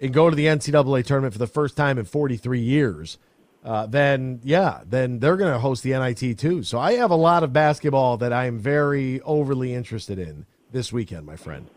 [0.00, 3.18] and go to the NCAA tournament for the first time in 43 years,
[3.64, 6.62] uh, then yeah, then they're going to host the NIT too.
[6.62, 10.92] So I have a lot of basketball that I am very overly interested in this
[10.92, 11.70] weekend, my friend.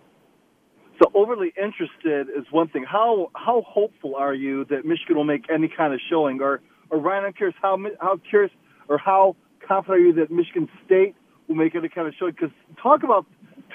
[1.02, 2.84] So overly interested is one thing.
[2.84, 6.41] How how hopeful are you that Michigan will make any kind of showing?
[6.41, 8.52] Or or Ryan, I'm curious how how curious
[8.89, 11.15] or how confident are you that Michigan State
[11.47, 12.34] will make any kind of showing?
[12.34, 13.26] Because talk about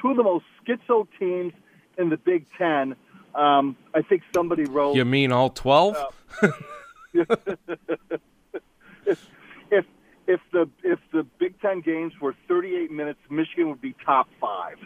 [0.00, 1.52] two of the most schizo teams
[1.96, 2.94] in the Big Ten.
[3.34, 4.96] Um, I think somebody wrote.
[4.96, 5.96] You mean all 12?
[6.42, 6.54] if
[7.14, 7.28] if
[10.26, 14.78] if the if the Big Ten games were 38 minutes, Michigan would be top five.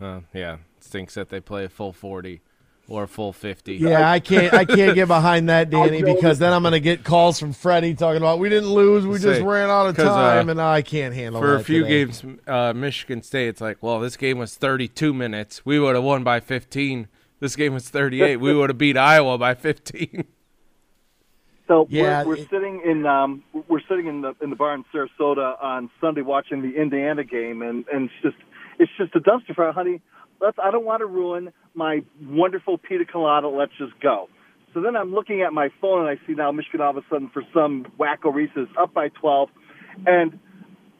[0.00, 2.40] Uh, yeah, stinks that they play a full 40
[2.88, 3.76] or a full 50.
[3.76, 7.04] Yeah, I can't I can't get behind that, Danny, because then I'm going to get
[7.04, 10.06] calls from Freddie talking about we didn't lose, we just Say, ran out of 'cause,
[10.06, 11.46] uh, time, and I can't handle that.
[11.46, 12.04] For that a few today.
[12.04, 15.64] games, uh, Michigan State, it's like, well, this game was 32 minutes.
[15.64, 17.08] We would have won by 15.
[17.40, 18.36] This game was 38.
[18.38, 20.24] we would have beat Iowa by 15.
[21.66, 24.84] So Yeah, we're, we're sitting in um, we're sitting in the in the bar in
[24.94, 28.36] Sarasota on Sunday watching the Indiana game, and and it's just
[28.78, 30.02] it's just a dumpster fire, honey.
[30.40, 33.48] Let's I don't want to ruin my wonderful pina colada.
[33.48, 34.28] Let's just go.
[34.74, 37.02] So then I'm looking at my phone and I see now Michigan all of a
[37.08, 39.48] sudden for some wacko reason is up by 12,
[40.04, 40.38] and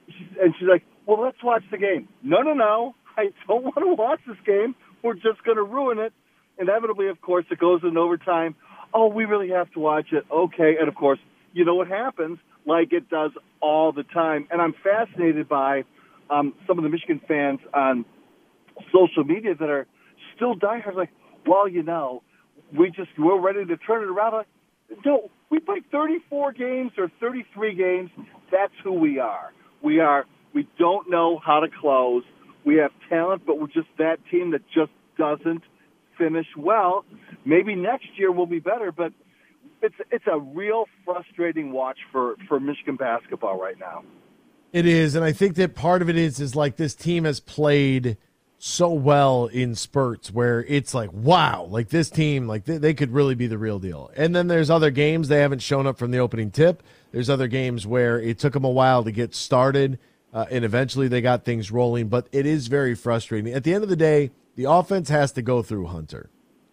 [0.07, 2.09] she's, and she's like, well, let's watch the game.
[2.23, 2.95] No, no, no.
[3.17, 4.77] I don't want to watch this game.
[5.03, 6.13] We're just going to ruin it.
[6.57, 8.55] Inevitably, of course, it goes in overtime.
[8.95, 10.25] Oh, we really have to watch it.
[10.31, 10.77] Okay.
[10.79, 11.19] And of course,
[11.53, 14.47] you know what happens like it does all the time.
[14.51, 15.85] And I'm fascinated by
[16.31, 18.05] um, some of the Michigan fans on
[18.93, 19.87] social media that are
[20.37, 20.97] still diehards.
[20.97, 21.11] Like,
[21.47, 22.23] well, you know,
[22.77, 24.33] we just we're ready to turn it around.
[24.33, 24.47] Like,
[25.05, 28.11] no, we play 34 games or 33 games.
[28.51, 29.53] That's who we are.
[29.83, 30.25] We are.
[30.55, 32.23] We don't know how to close.
[32.65, 35.63] We have talent, but we're just that team that just doesn't
[36.17, 37.05] finish well.
[37.45, 39.13] Maybe next year we'll be better, but
[39.83, 44.03] it's it's a real frustrating watch for for Michigan basketball right now.
[44.73, 47.39] It is, and I think that part of it is is like this team has
[47.39, 48.17] played
[48.67, 53.11] so well in spurts where it's like wow like this team like they, they, could
[53.11, 56.11] really be the real deal and then there's other games they haven't shown up from
[56.13, 59.99] the opening tip there's other games where it took them a while to get started
[60.33, 63.85] uh, and eventually they got things rolling but it is very frustrating at the end
[63.85, 66.31] of the day the offense has to go through hunter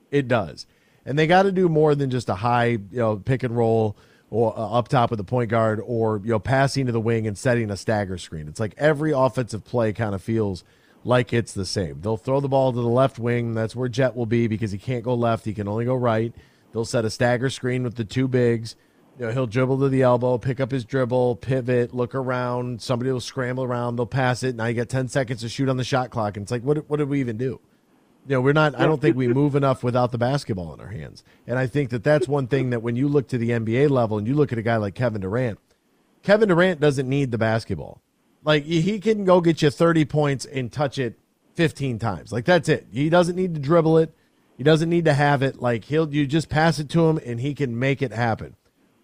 [0.09, 0.65] it does
[1.05, 3.95] and they got to do more than just a high you know pick and roll
[4.29, 7.27] or uh, up top of the point guard or you know passing to the wing
[7.27, 10.63] and setting a stagger screen it's like every offensive play kind of feels
[11.03, 12.01] like it's the same.
[12.01, 13.53] They'll throw the ball to the left wing.
[13.53, 15.45] That's where Jett will be because he can't go left.
[15.45, 16.33] He can only go right.
[16.71, 18.75] They'll set a stagger screen with the two bigs.
[19.19, 22.81] You know, he'll dribble to the elbow, pick up his dribble, pivot, look around.
[22.81, 23.97] Somebody will scramble around.
[23.97, 24.55] They'll pass it.
[24.55, 26.37] Now you got 10 seconds to shoot on the shot clock.
[26.37, 27.59] And it's like, what, what did we even do?
[28.27, 30.89] You know, we're not, I don't think we move enough without the basketball in our
[30.89, 31.23] hands.
[31.47, 34.17] And I think that that's one thing that when you look to the NBA level
[34.17, 35.60] and you look at a guy like Kevin Durant,
[36.23, 38.01] Kevin Durant doesn't need the basketball.
[38.43, 41.19] Like he can go get you 30 points and touch it
[41.55, 42.31] 15 times.
[42.31, 42.88] Like that's it.
[42.91, 44.13] He doesn't need to dribble it.
[44.57, 45.62] He doesn't need to have it.
[45.62, 48.55] Like he'll you just pass it to him and he can make it happen.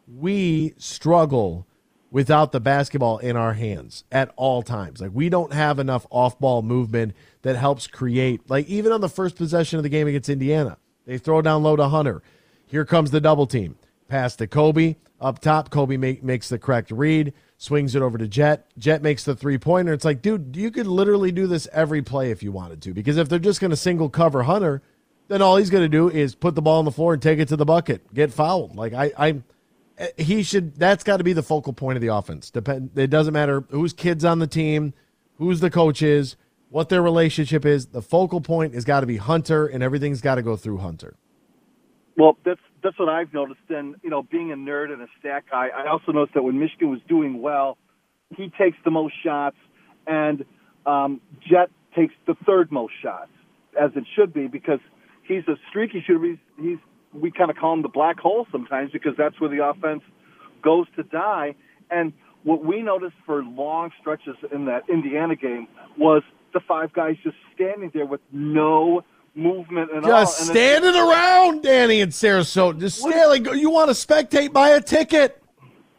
[0.08, 1.67] We struggle
[2.12, 5.02] without the basketball in our hands at all times.
[5.02, 8.50] Like we don't have enough off-ball movement that helps create.
[8.50, 11.76] Like even on the first possession of the game against Indiana, they throw down low
[11.76, 12.22] to Hunter.
[12.66, 13.78] Here comes the double team.
[14.08, 15.70] Pass to Kobe up top.
[15.70, 18.68] Kobe make, makes the correct read swings it over to Jett.
[18.78, 19.92] Jett makes the three pointer.
[19.94, 22.94] It's like, dude, you could literally do this every play if you wanted to.
[22.94, 24.82] Because if they're just going to single cover Hunter,
[25.28, 27.40] then all he's going to do is put the ball on the floor and take
[27.40, 28.76] it to the bucket, get fouled.
[28.76, 29.42] Like I, I,
[30.18, 30.76] he should.
[30.76, 32.52] That's got to be the focal point of the offense.
[32.52, 32.92] Depend.
[32.98, 34.94] It doesn't matter whose kids on the team,
[35.38, 36.36] who's the coach is,
[36.70, 37.88] what their relationship is.
[37.88, 41.16] The focal point has got to be Hunter, and everything's got to go through Hunter.
[42.16, 43.60] Well, that's that's what I've noticed.
[43.70, 46.60] And you know, being a nerd and a stat guy, I also noticed that when
[46.60, 47.78] Michigan was doing well,
[48.36, 49.58] he takes the most shots,
[50.06, 50.46] and
[50.86, 53.32] um, Jett takes the third most shots,
[53.80, 54.80] as it should be, because
[55.24, 56.26] he's a streaky shooter.
[56.26, 56.78] He's, he's
[57.14, 60.04] we kind of call them the black hole sometimes because that's where the offense
[60.62, 61.56] goes to die.
[61.90, 65.68] And what we noticed for long stretches in that Indiana game
[65.98, 69.04] was the five guys just standing there with no
[69.36, 70.22] movement and just all.
[70.22, 72.80] Just standing around, Danny and Sarasota.
[72.80, 73.58] Just standing.
[73.58, 74.52] You want to spectate?
[74.52, 75.42] Buy a ticket.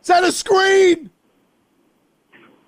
[0.01, 1.11] Set a screen.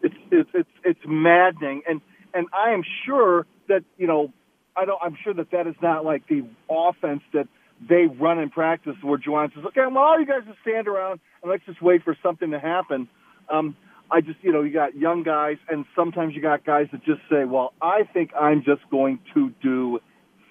[0.03, 2.00] It's it's it's it's maddening, and
[2.35, 4.33] and I am sure that you know
[4.76, 4.98] I don't.
[5.03, 7.48] I'm sure that that is not like the offense that
[7.88, 11.20] they run in practice where Juwan says, "Okay, well, all you guys just stand around
[11.42, 13.08] and let's just wait for something to happen."
[13.48, 13.76] Um,
[14.10, 17.20] I just, you know, you got young guys, and sometimes you got guys that just
[17.30, 20.00] say, "Well, I think I'm just going to do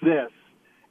[0.02, 0.32] this,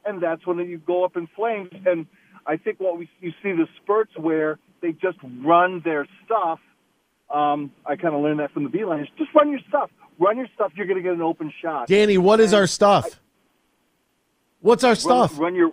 [0.05, 1.71] and that's when you go up in flames.
[1.85, 2.05] And
[2.45, 6.59] I think what we you see the spurts where they just run their stuff.
[7.29, 9.01] Um, I kind of learned that from the Beilein.
[9.03, 9.91] Is just run your stuff.
[10.19, 10.71] Run your stuff.
[10.75, 11.87] You're going to get an open shot.
[11.87, 13.05] Danny, what is and our stuff?
[13.05, 13.09] I,
[14.61, 15.39] What's our run, stuff?
[15.39, 15.71] Run your.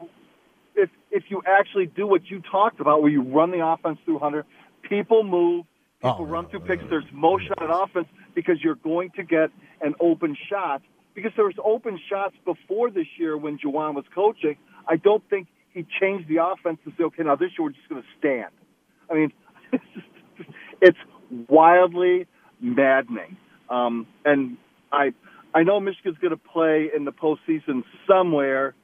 [0.77, 4.19] If if you actually do what you talked about, where you run the offense through
[4.19, 4.45] Hunter,
[4.83, 5.65] people move.
[6.01, 6.85] People oh, run through picks.
[6.91, 10.83] There's motion on offense because you're going to get an open shot
[11.15, 14.57] because there was open shots before this year when Juwan was coaching.
[14.87, 17.89] I don't think he changed the offense to say, okay, now this year we're just
[17.89, 18.53] going to stand.
[19.11, 19.33] I mean,
[19.73, 19.85] it's,
[20.83, 20.99] it's
[21.49, 22.27] wildly
[22.61, 23.37] maddening.
[23.69, 24.59] Um, and
[24.93, 25.13] I,
[25.55, 28.75] I know Michigan's going to play in the postseason somewhere.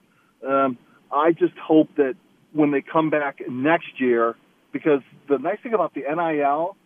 [0.47, 0.79] Um,
[1.13, 2.15] I just hope that
[2.53, 4.37] when they come back next year,
[4.73, 6.77] because the nice thing about the NIL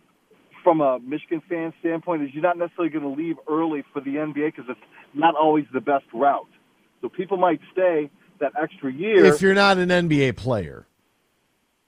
[0.62, 4.16] from a Michigan fan standpoint is you're not necessarily going to leave early for the
[4.16, 4.80] NBA because it's
[5.14, 6.48] not always the best route.
[7.00, 8.10] So people might stay
[8.40, 10.86] that extra year if you're not an NBA player.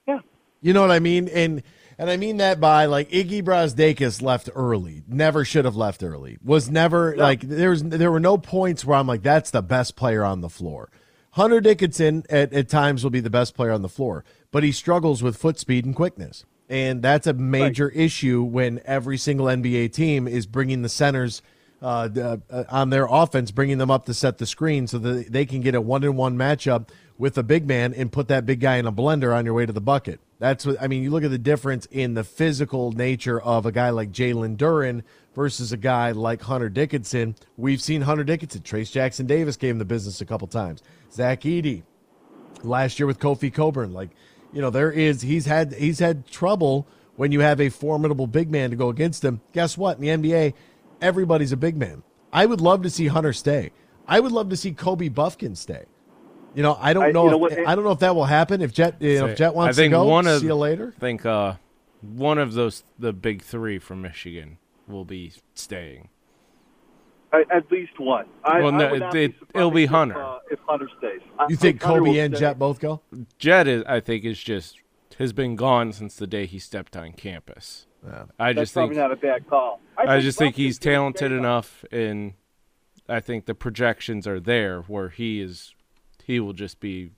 [0.07, 0.19] Yeah,
[0.61, 1.61] you know what I mean, and
[1.97, 6.37] and I mean that by like Iggy Brazdeikis left early, never should have left early.
[6.43, 7.21] Was never no.
[7.23, 10.39] like there was there were no points where I'm like that's the best player on
[10.39, 10.89] the floor.
[11.31, 14.71] Hunter Dickinson at, at times will be the best player on the floor, but he
[14.71, 16.45] struggles with foot speed and quickness.
[16.69, 17.95] And that's a major right.
[17.95, 21.41] issue when every single NBA team is bringing the centers
[21.81, 25.45] uh, uh, on their offense, bringing them up to set the screen so that they
[25.45, 28.59] can get a one on one matchup with a big man and put that big
[28.59, 30.19] guy in a blender on your way to the bucket.
[30.39, 31.03] That's what I mean.
[31.03, 35.03] You look at the difference in the physical nature of a guy like Jalen Duren
[35.35, 37.35] versus a guy like Hunter Dickinson.
[37.57, 40.81] We've seen Hunter Dickinson, Trayce Jackson-Davis gave him the business a couple times.
[41.11, 41.83] Zach Edey
[42.63, 43.93] last year with Kofi Cockburn.
[43.93, 44.09] Like,
[44.53, 48.49] you know, there is he's had he's had trouble when you have a formidable big
[48.49, 49.41] man to go against him.
[49.53, 49.99] Guess what?
[49.99, 50.53] In the NBA,
[51.01, 52.03] everybody's a big man.
[52.31, 53.71] I would love to see Hunter stay.
[54.07, 55.85] I would love to see Kobe Bufkin stay.
[56.55, 57.25] You know, I don't I- know.
[57.25, 58.61] you know if, what- I don't know if that will happen.
[58.61, 60.55] If Jett, you know, if Jett wants I think to go, one of, see you
[60.55, 60.93] later.
[60.95, 61.53] I think uh,
[62.01, 64.57] one of those the big three from Michigan
[64.89, 66.09] will be staying.
[67.31, 68.25] At, at least one.
[68.43, 70.23] I, Well, I no, would it- be it'll be surprised if, Hunter.
[70.23, 71.21] uh, if Hunter stays.
[71.37, 72.39] I You think Hunter Kobe and stay.
[72.45, 73.01] Jett both go?
[73.37, 74.77] Jett is, I think, is just
[75.19, 77.85] has been gone since the day he stepped on campus.
[78.39, 79.81] I That's just think probably not a bad call.
[79.97, 82.33] I, just think he's talented enough, and
[83.09, 85.75] I think the projections are there where he is.
[86.23, 87.11] He will just be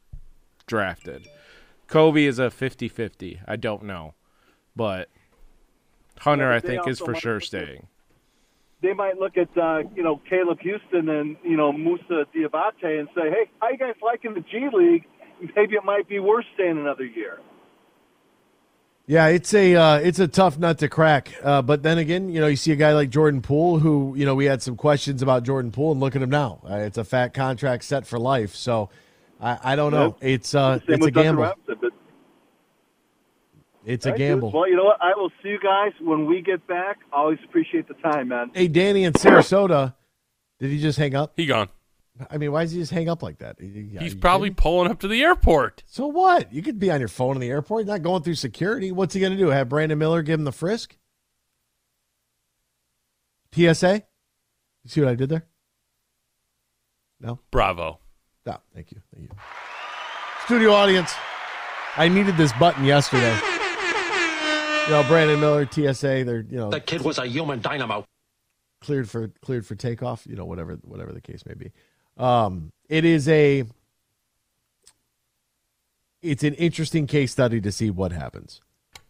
[0.66, 1.28] drafted.
[1.88, 3.42] Kobe is a 50-50.
[3.48, 4.16] I don't know,
[4.76, 5.10] but
[6.22, 7.88] Hunter, Yeah, I think, is for sure look at- staying.
[8.82, 13.08] They might look at uh, you know Caleb Houstan and you know Moussa Diabaté and
[13.16, 15.06] say, "Hey, how you guys liking the G League?
[15.56, 17.40] Maybe it might be worth staying another year."
[19.06, 21.32] Yeah, it's a uh, it's a tough nut to crack.
[21.44, 24.26] Uh, but then again, you know, you see a guy like Jordan Poole, who you
[24.26, 26.62] know we had some questions about Jordan Poole, and look at him now.
[26.68, 28.56] Uh, it's a fat contract set for life.
[28.56, 28.90] So
[29.40, 30.16] I, I don't know.
[30.22, 31.44] It's uh, it's a with Dustin gamble.
[31.44, 31.92] Robinson,
[33.84, 34.30] but It's a All right, dudes.
[34.30, 34.52] gamble.
[34.52, 34.98] Well, you know what?
[35.02, 37.00] I will see you guys when we get back.
[37.12, 38.52] Always appreciate the time, man.
[38.54, 39.96] Hey, Danny in Sarasota,
[40.60, 41.34] did he just hang up?
[41.36, 41.70] He gone.
[42.30, 43.56] I mean, why does he just hang up like that?
[43.60, 44.56] He's probably kidding?
[44.62, 45.84] pulling up to the airport.
[45.88, 46.54] So what?
[46.54, 48.92] You could be on your phone in the airport, not going through security.
[48.92, 49.48] What's he going to do?
[49.48, 50.98] Have Brandon Miller give him the frisk?
[53.54, 54.04] TSA?
[54.84, 55.46] You see what I did there?
[57.20, 57.40] No?
[57.50, 58.00] Bravo.
[58.46, 59.02] No, thank you.
[59.16, 59.38] Thank you.
[60.46, 61.14] Studio audience,
[61.96, 63.38] I needed this button yesterday.
[64.88, 68.06] You know, Brandon Miller, TSA, they're, you know, That kid was a human dynamo.
[68.82, 71.72] cleared for cleared for takeoff, you know, whatever whatever the case may be.
[72.18, 73.64] Um, it is a
[76.22, 78.60] it's an interesting case study to see what happens.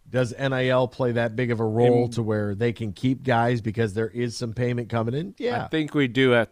[0.09, 3.61] Does NIL play that big of a role And- to where they can keep guys
[3.61, 5.35] because there is some payment coming in?
[5.37, 5.63] Yeah.
[5.65, 6.51] I think we do at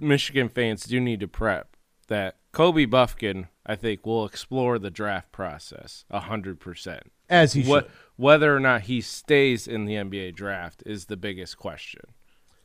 [0.00, 1.76] Michigan fans do need to prep
[2.08, 7.12] that Kobe Bufkin, I think, will explore the draft process hundred percent.
[7.28, 7.86] As he should.
[8.16, 12.00] Whether or not he stays in the NBA draft is the biggest question,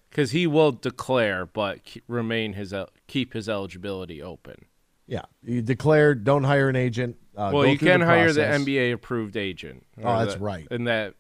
[0.09, 2.73] because he will declare, but remain his
[3.07, 4.65] keep his eligibility open.
[5.05, 5.25] Yeah.
[5.43, 7.17] You declare don't hire an agent.
[7.35, 9.85] Uh, well, you can the hire the NBA approved agent.
[10.01, 10.67] Oh, that's the- right.
[10.71, 11.15] In that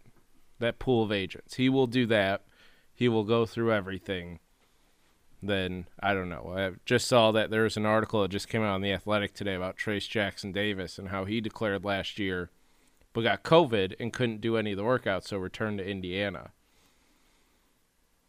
[0.59, 2.43] that pool of agents, he will do that.
[2.95, 4.39] He will go through everything.
[5.41, 6.53] Then I don't know.
[6.55, 9.33] I just saw that there was an article that just came out on the Athletic
[9.33, 12.49] today about Trayce Jackson-Davis and how he declared last year,
[13.13, 16.51] but got COVID and couldn't do any of the workouts, so returned to Indiana.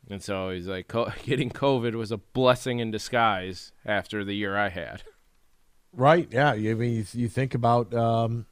[0.09, 4.57] And so he's like, "Co- getting COVID was a blessing in disguise after the year
[4.57, 5.03] I had.
[5.93, 6.29] Right.
[6.31, 6.53] Yeah.
[6.53, 8.47] I mean, you, you think about um,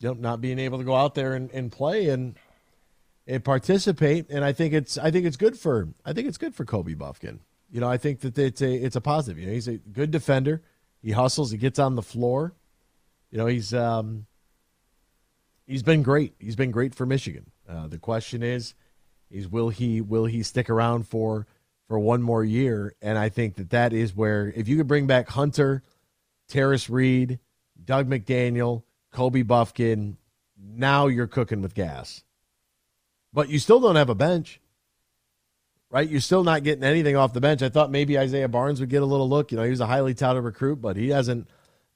[0.00, 2.34] you know, not being able to go out there and, and play and
[3.26, 4.28] and participate.
[4.30, 6.94] And I think it's I think it's good for I think it's good for Kobe
[6.94, 7.40] Bufkin.
[7.70, 9.38] You know, I think that it's a it's a positive.
[9.38, 10.62] You know, he's a good defender.
[11.02, 11.50] He hustles.
[11.50, 12.54] He gets on the floor.
[13.30, 14.26] You know, he's um,
[15.70, 16.34] he's been great.
[16.38, 17.50] He's been great for Michigan.
[17.68, 18.74] Uh, the question is,
[19.30, 21.46] is will he will he stick around for
[21.86, 22.94] for one more year?
[23.00, 25.82] And I think that that is where if you could bring back Hunter,
[26.50, 27.38] Tarris Reed,
[27.82, 30.16] Dug McDaniel, Kobe Bufkin,
[30.58, 32.24] now you're cooking with gas.
[33.32, 34.60] But you still don't have a bench.
[35.92, 36.08] Right?
[36.08, 37.62] You're still not getting anything off the bench.
[37.62, 39.50] I thought maybe Isaiah Barnes would get a little look.
[39.50, 41.48] You know, he was a highly touted recruit, but he hasn't,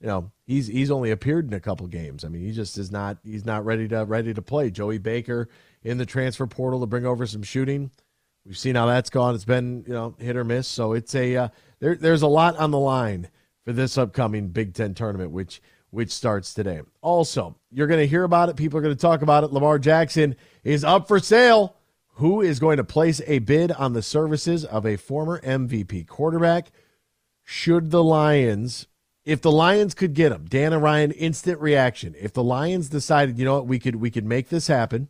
[0.05, 2.27] you know, he's he's only appeared in a couple games.
[2.27, 4.71] I mean, he just is not he's not ready to ready to play.
[4.71, 5.49] Joey Baker
[5.83, 7.91] in the transfer portal to bring over some shooting.
[8.45, 9.35] We've seen how that's gone.
[9.35, 10.69] It's been, you know, hit or miss.
[10.69, 11.49] So it's a uh,
[11.81, 13.31] there there's a lot on the line
[13.65, 16.83] for this upcoming Big 10 tournament which which starts today.
[17.01, 18.57] Also, you're going to hear about it.
[18.57, 19.55] People are going to talk about it.
[19.55, 21.77] Lamar Jackson is up for sale.
[22.17, 26.73] Who is going to place a bid on the services of a former MVP quarterback?
[27.43, 28.87] Should the Lions,
[29.25, 32.15] if the Lions could get him, Dan and Ryan, instant reaction.
[32.19, 35.09] If the Lions decided, you know what, we could we could make this happen.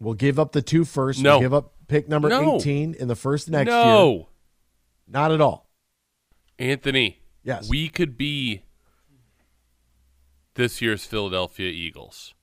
[0.00, 1.22] We'll give up the two first.
[1.22, 1.34] No.
[1.34, 2.56] We'll give up pick number No.
[2.56, 3.76] 18 in the first next year.
[3.76, 4.28] no.
[5.08, 5.70] Not at all.
[6.58, 7.20] Anthony.
[7.44, 7.68] Yes.
[7.68, 8.62] We could be
[10.54, 12.34] this year's Philadelphia Eagles.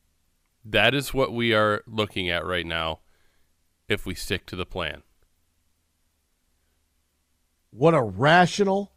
[0.64, 3.00] That is what we are looking at right now
[3.90, 5.04] if we stick to the plan.
[7.72, 8.93] What a rational,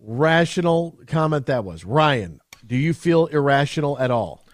[0.00, 1.84] rational comment that was.
[1.84, 4.44] Ryan, do you feel irrational at all?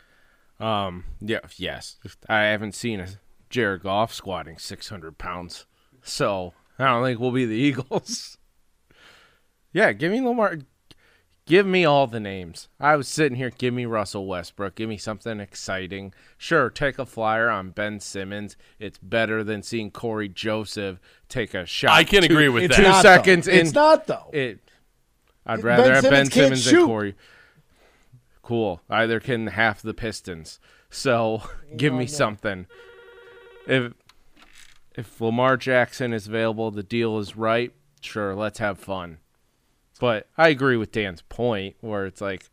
[0.59, 1.97] Um, yeah, yes.
[2.29, 3.07] I haven't seen a
[3.51, 5.67] Jared Goff squatting 600 pounds,
[6.03, 8.39] so I don't think we'll be the Eagles.
[9.73, 10.59] yeah, give me Lamar.
[11.47, 12.67] Give me all the names.
[12.81, 13.51] I was sitting here.
[13.51, 14.75] Give me Russell Westbrook.
[14.75, 16.13] Give me something exciting.
[16.37, 18.57] Sure, take a flyer on Ben Simmons.
[18.81, 21.93] It's better than seeing Cory Joseph take a shot.
[21.93, 22.89] I can two- agree with It's two that.
[22.89, 23.47] not, seconds.
[23.47, 23.53] though.
[23.53, 24.29] in, It's not, though.
[24.33, 24.59] It.
[25.47, 26.79] I'd Ben rather have Ben Simmons can't Simmons shoot.
[26.79, 27.15] than Cory.
[28.43, 28.81] Cool.
[28.89, 30.61] Either can half the Pistons.
[30.91, 31.43] So
[31.77, 32.67] give me something.
[33.67, 33.93] If
[34.95, 37.73] if Lamar Jackson is available, the deal is right.
[38.01, 39.19] Sure, let's have fun.
[40.01, 42.49] But I agree with Dan's point, where it's like,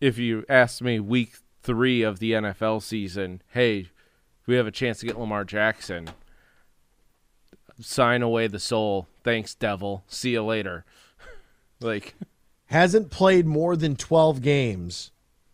[0.00, 3.88] if you asked me week three of the NFL season, hey,
[4.46, 6.10] we have a chance to get Lamar Jackson.
[7.80, 9.06] Sign away the soul.
[9.22, 10.04] Thanks, devil.
[10.08, 10.84] See you later.
[11.80, 12.14] Like,
[12.66, 15.10] Hasn't played more than 12 games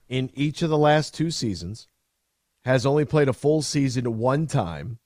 [0.09, 1.87] in each of the last two seasons.
[2.65, 4.99] Has only played a full season one time.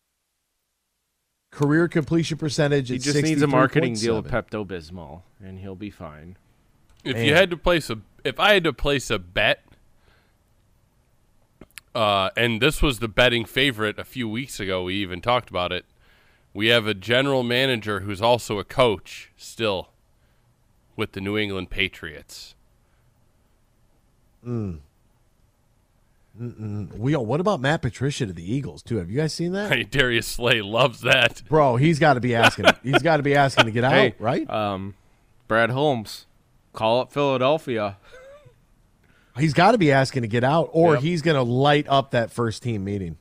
[1.50, 5.74] Career completion percentage he at just needs a marketing deal with Pepto Bismol, and he'll
[5.74, 6.36] be fine.
[7.04, 7.26] If Man.
[7.26, 9.64] you had to place a, if I had to place a bet,
[11.94, 15.72] uh, and this was the betting favorite a few weeks ago, we even talked about
[15.72, 15.84] it.
[16.54, 19.90] We have a general manager who's also a coach still
[20.98, 22.54] with the New England Patriots.
[24.46, 24.80] Mm.
[26.38, 26.96] Mm-mm.
[26.98, 28.96] We what about Matt Patricia to the Eagles too?
[28.96, 31.42] Have you guys seen that, Hey, Darius Slay loves that.
[31.48, 31.76] bro?
[31.76, 32.66] He's got to be asking.
[32.82, 34.48] he's got to be asking to get out, Hey, right?
[34.50, 34.94] Um,
[35.46, 36.26] Brad Holmes,
[36.72, 37.96] call up Philadelphia.
[39.38, 41.02] He's got to be asking to get out, or Yep.
[41.02, 43.16] he's going to light up that first team meeting.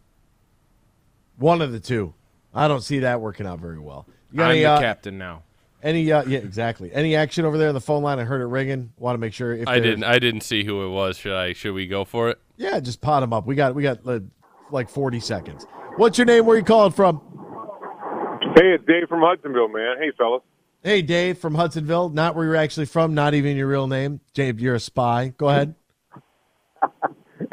[1.38, 2.16] One of the two.
[2.56, 4.08] I don't see that working out very well.
[4.32, 5.44] You got I'm any, the uh, captain now.
[5.84, 6.92] Any uh, yeah, exactly.
[6.92, 8.20] Any action over there on the phone line?
[8.20, 8.92] I heard it ringing.
[8.98, 10.04] Want to make sure if I didn't.
[10.04, 11.18] I didn't see who it was.
[11.18, 11.54] Should I?
[11.54, 12.40] Should we go for it?
[12.56, 13.46] Yeah, just pot him up.
[13.46, 14.20] We got we got uh,
[14.72, 15.66] like forty seconds.
[15.98, 16.46] What's your name?
[16.46, 17.18] Where you calling from?
[18.56, 19.98] Hey, it's Dave from Hudsonville, man.
[20.00, 20.42] Hey, fellas.
[20.84, 22.10] Hey, Dave from Hudsonville.
[22.10, 23.14] Not where you're actually from.
[23.14, 24.20] Not even your real name.
[24.34, 25.34] Dave, you're a spy.
[25.38, 25.76] Go ahead.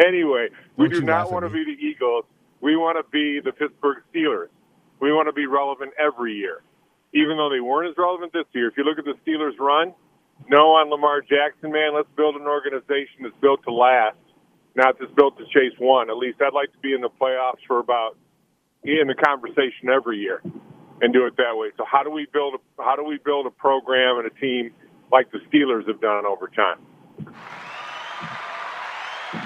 [0.04, 2.24] Anyway, we Don't do not want to be the Eagles.
[2.60, 4.48] We want to be the Pittsburgh Steelers.
[5.00, 6.62] We want to be relevant every year,
[7.14, 8.68] even though they weren't as relevant this year.
[8.68, 9.94] If you look at the Steelers' run,
[10.48, 11.94] no on Lamar Jackson, man.
[11.94, 14.18] Let's build an organization that's built to last,
[14.74, 16.10] not just built to chase one.
[16.10, 18.18] At least I'd like to be in the playoffs for about
[18.82, 20.42] in the conversation every year
[21.00, 21.70] and do it that way.
[21.76, 24.72] So how do we build a how do we build a program and a team
[25.10, 26.78] like the Steelers have done over time?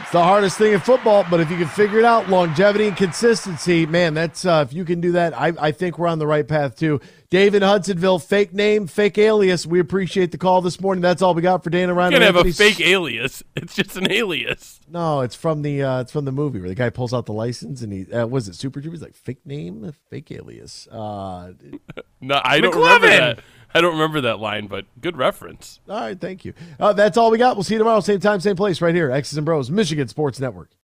[0.02, 2.96] It's the hardest thing in football, but if you can figure it out, longevity and
[2.96, 6.26] consistency, man, that's uh, if you can do that, I, I think we're on the
[6.26, 7.00] right path too.
[7.30, 9.66] David Hudsonville, fake name, fake alias.
[9.66, 11.02] We appreciate the call this morning.
[11.02, 12.12] That's all we got for Dana Ryan.
[12.12, 13.42] You can have a fake alias.
[13.54, 14.80] It's just an alias.
[14.88, 17.34] No, it's from the uh, it's from the movie where the guy pulls out the
[17.34, 20.88] license and he uh, was it Super Troopers like fake name, fake alias.
[20.90, 21.52] Uh,
[22.20, 23.40] No, I don't remember that.
[23.74, 25.78] I don't remember that line, but good reference.
[25.88, 26.54] all right, thank you.
[26.80, 27.54] Uh, that's all we got.
[27.56, 29.10] We'll see you tomorrow, same time, same place, right here.
[29.10, 30.70] X's and Bros, Michigan Sports Network.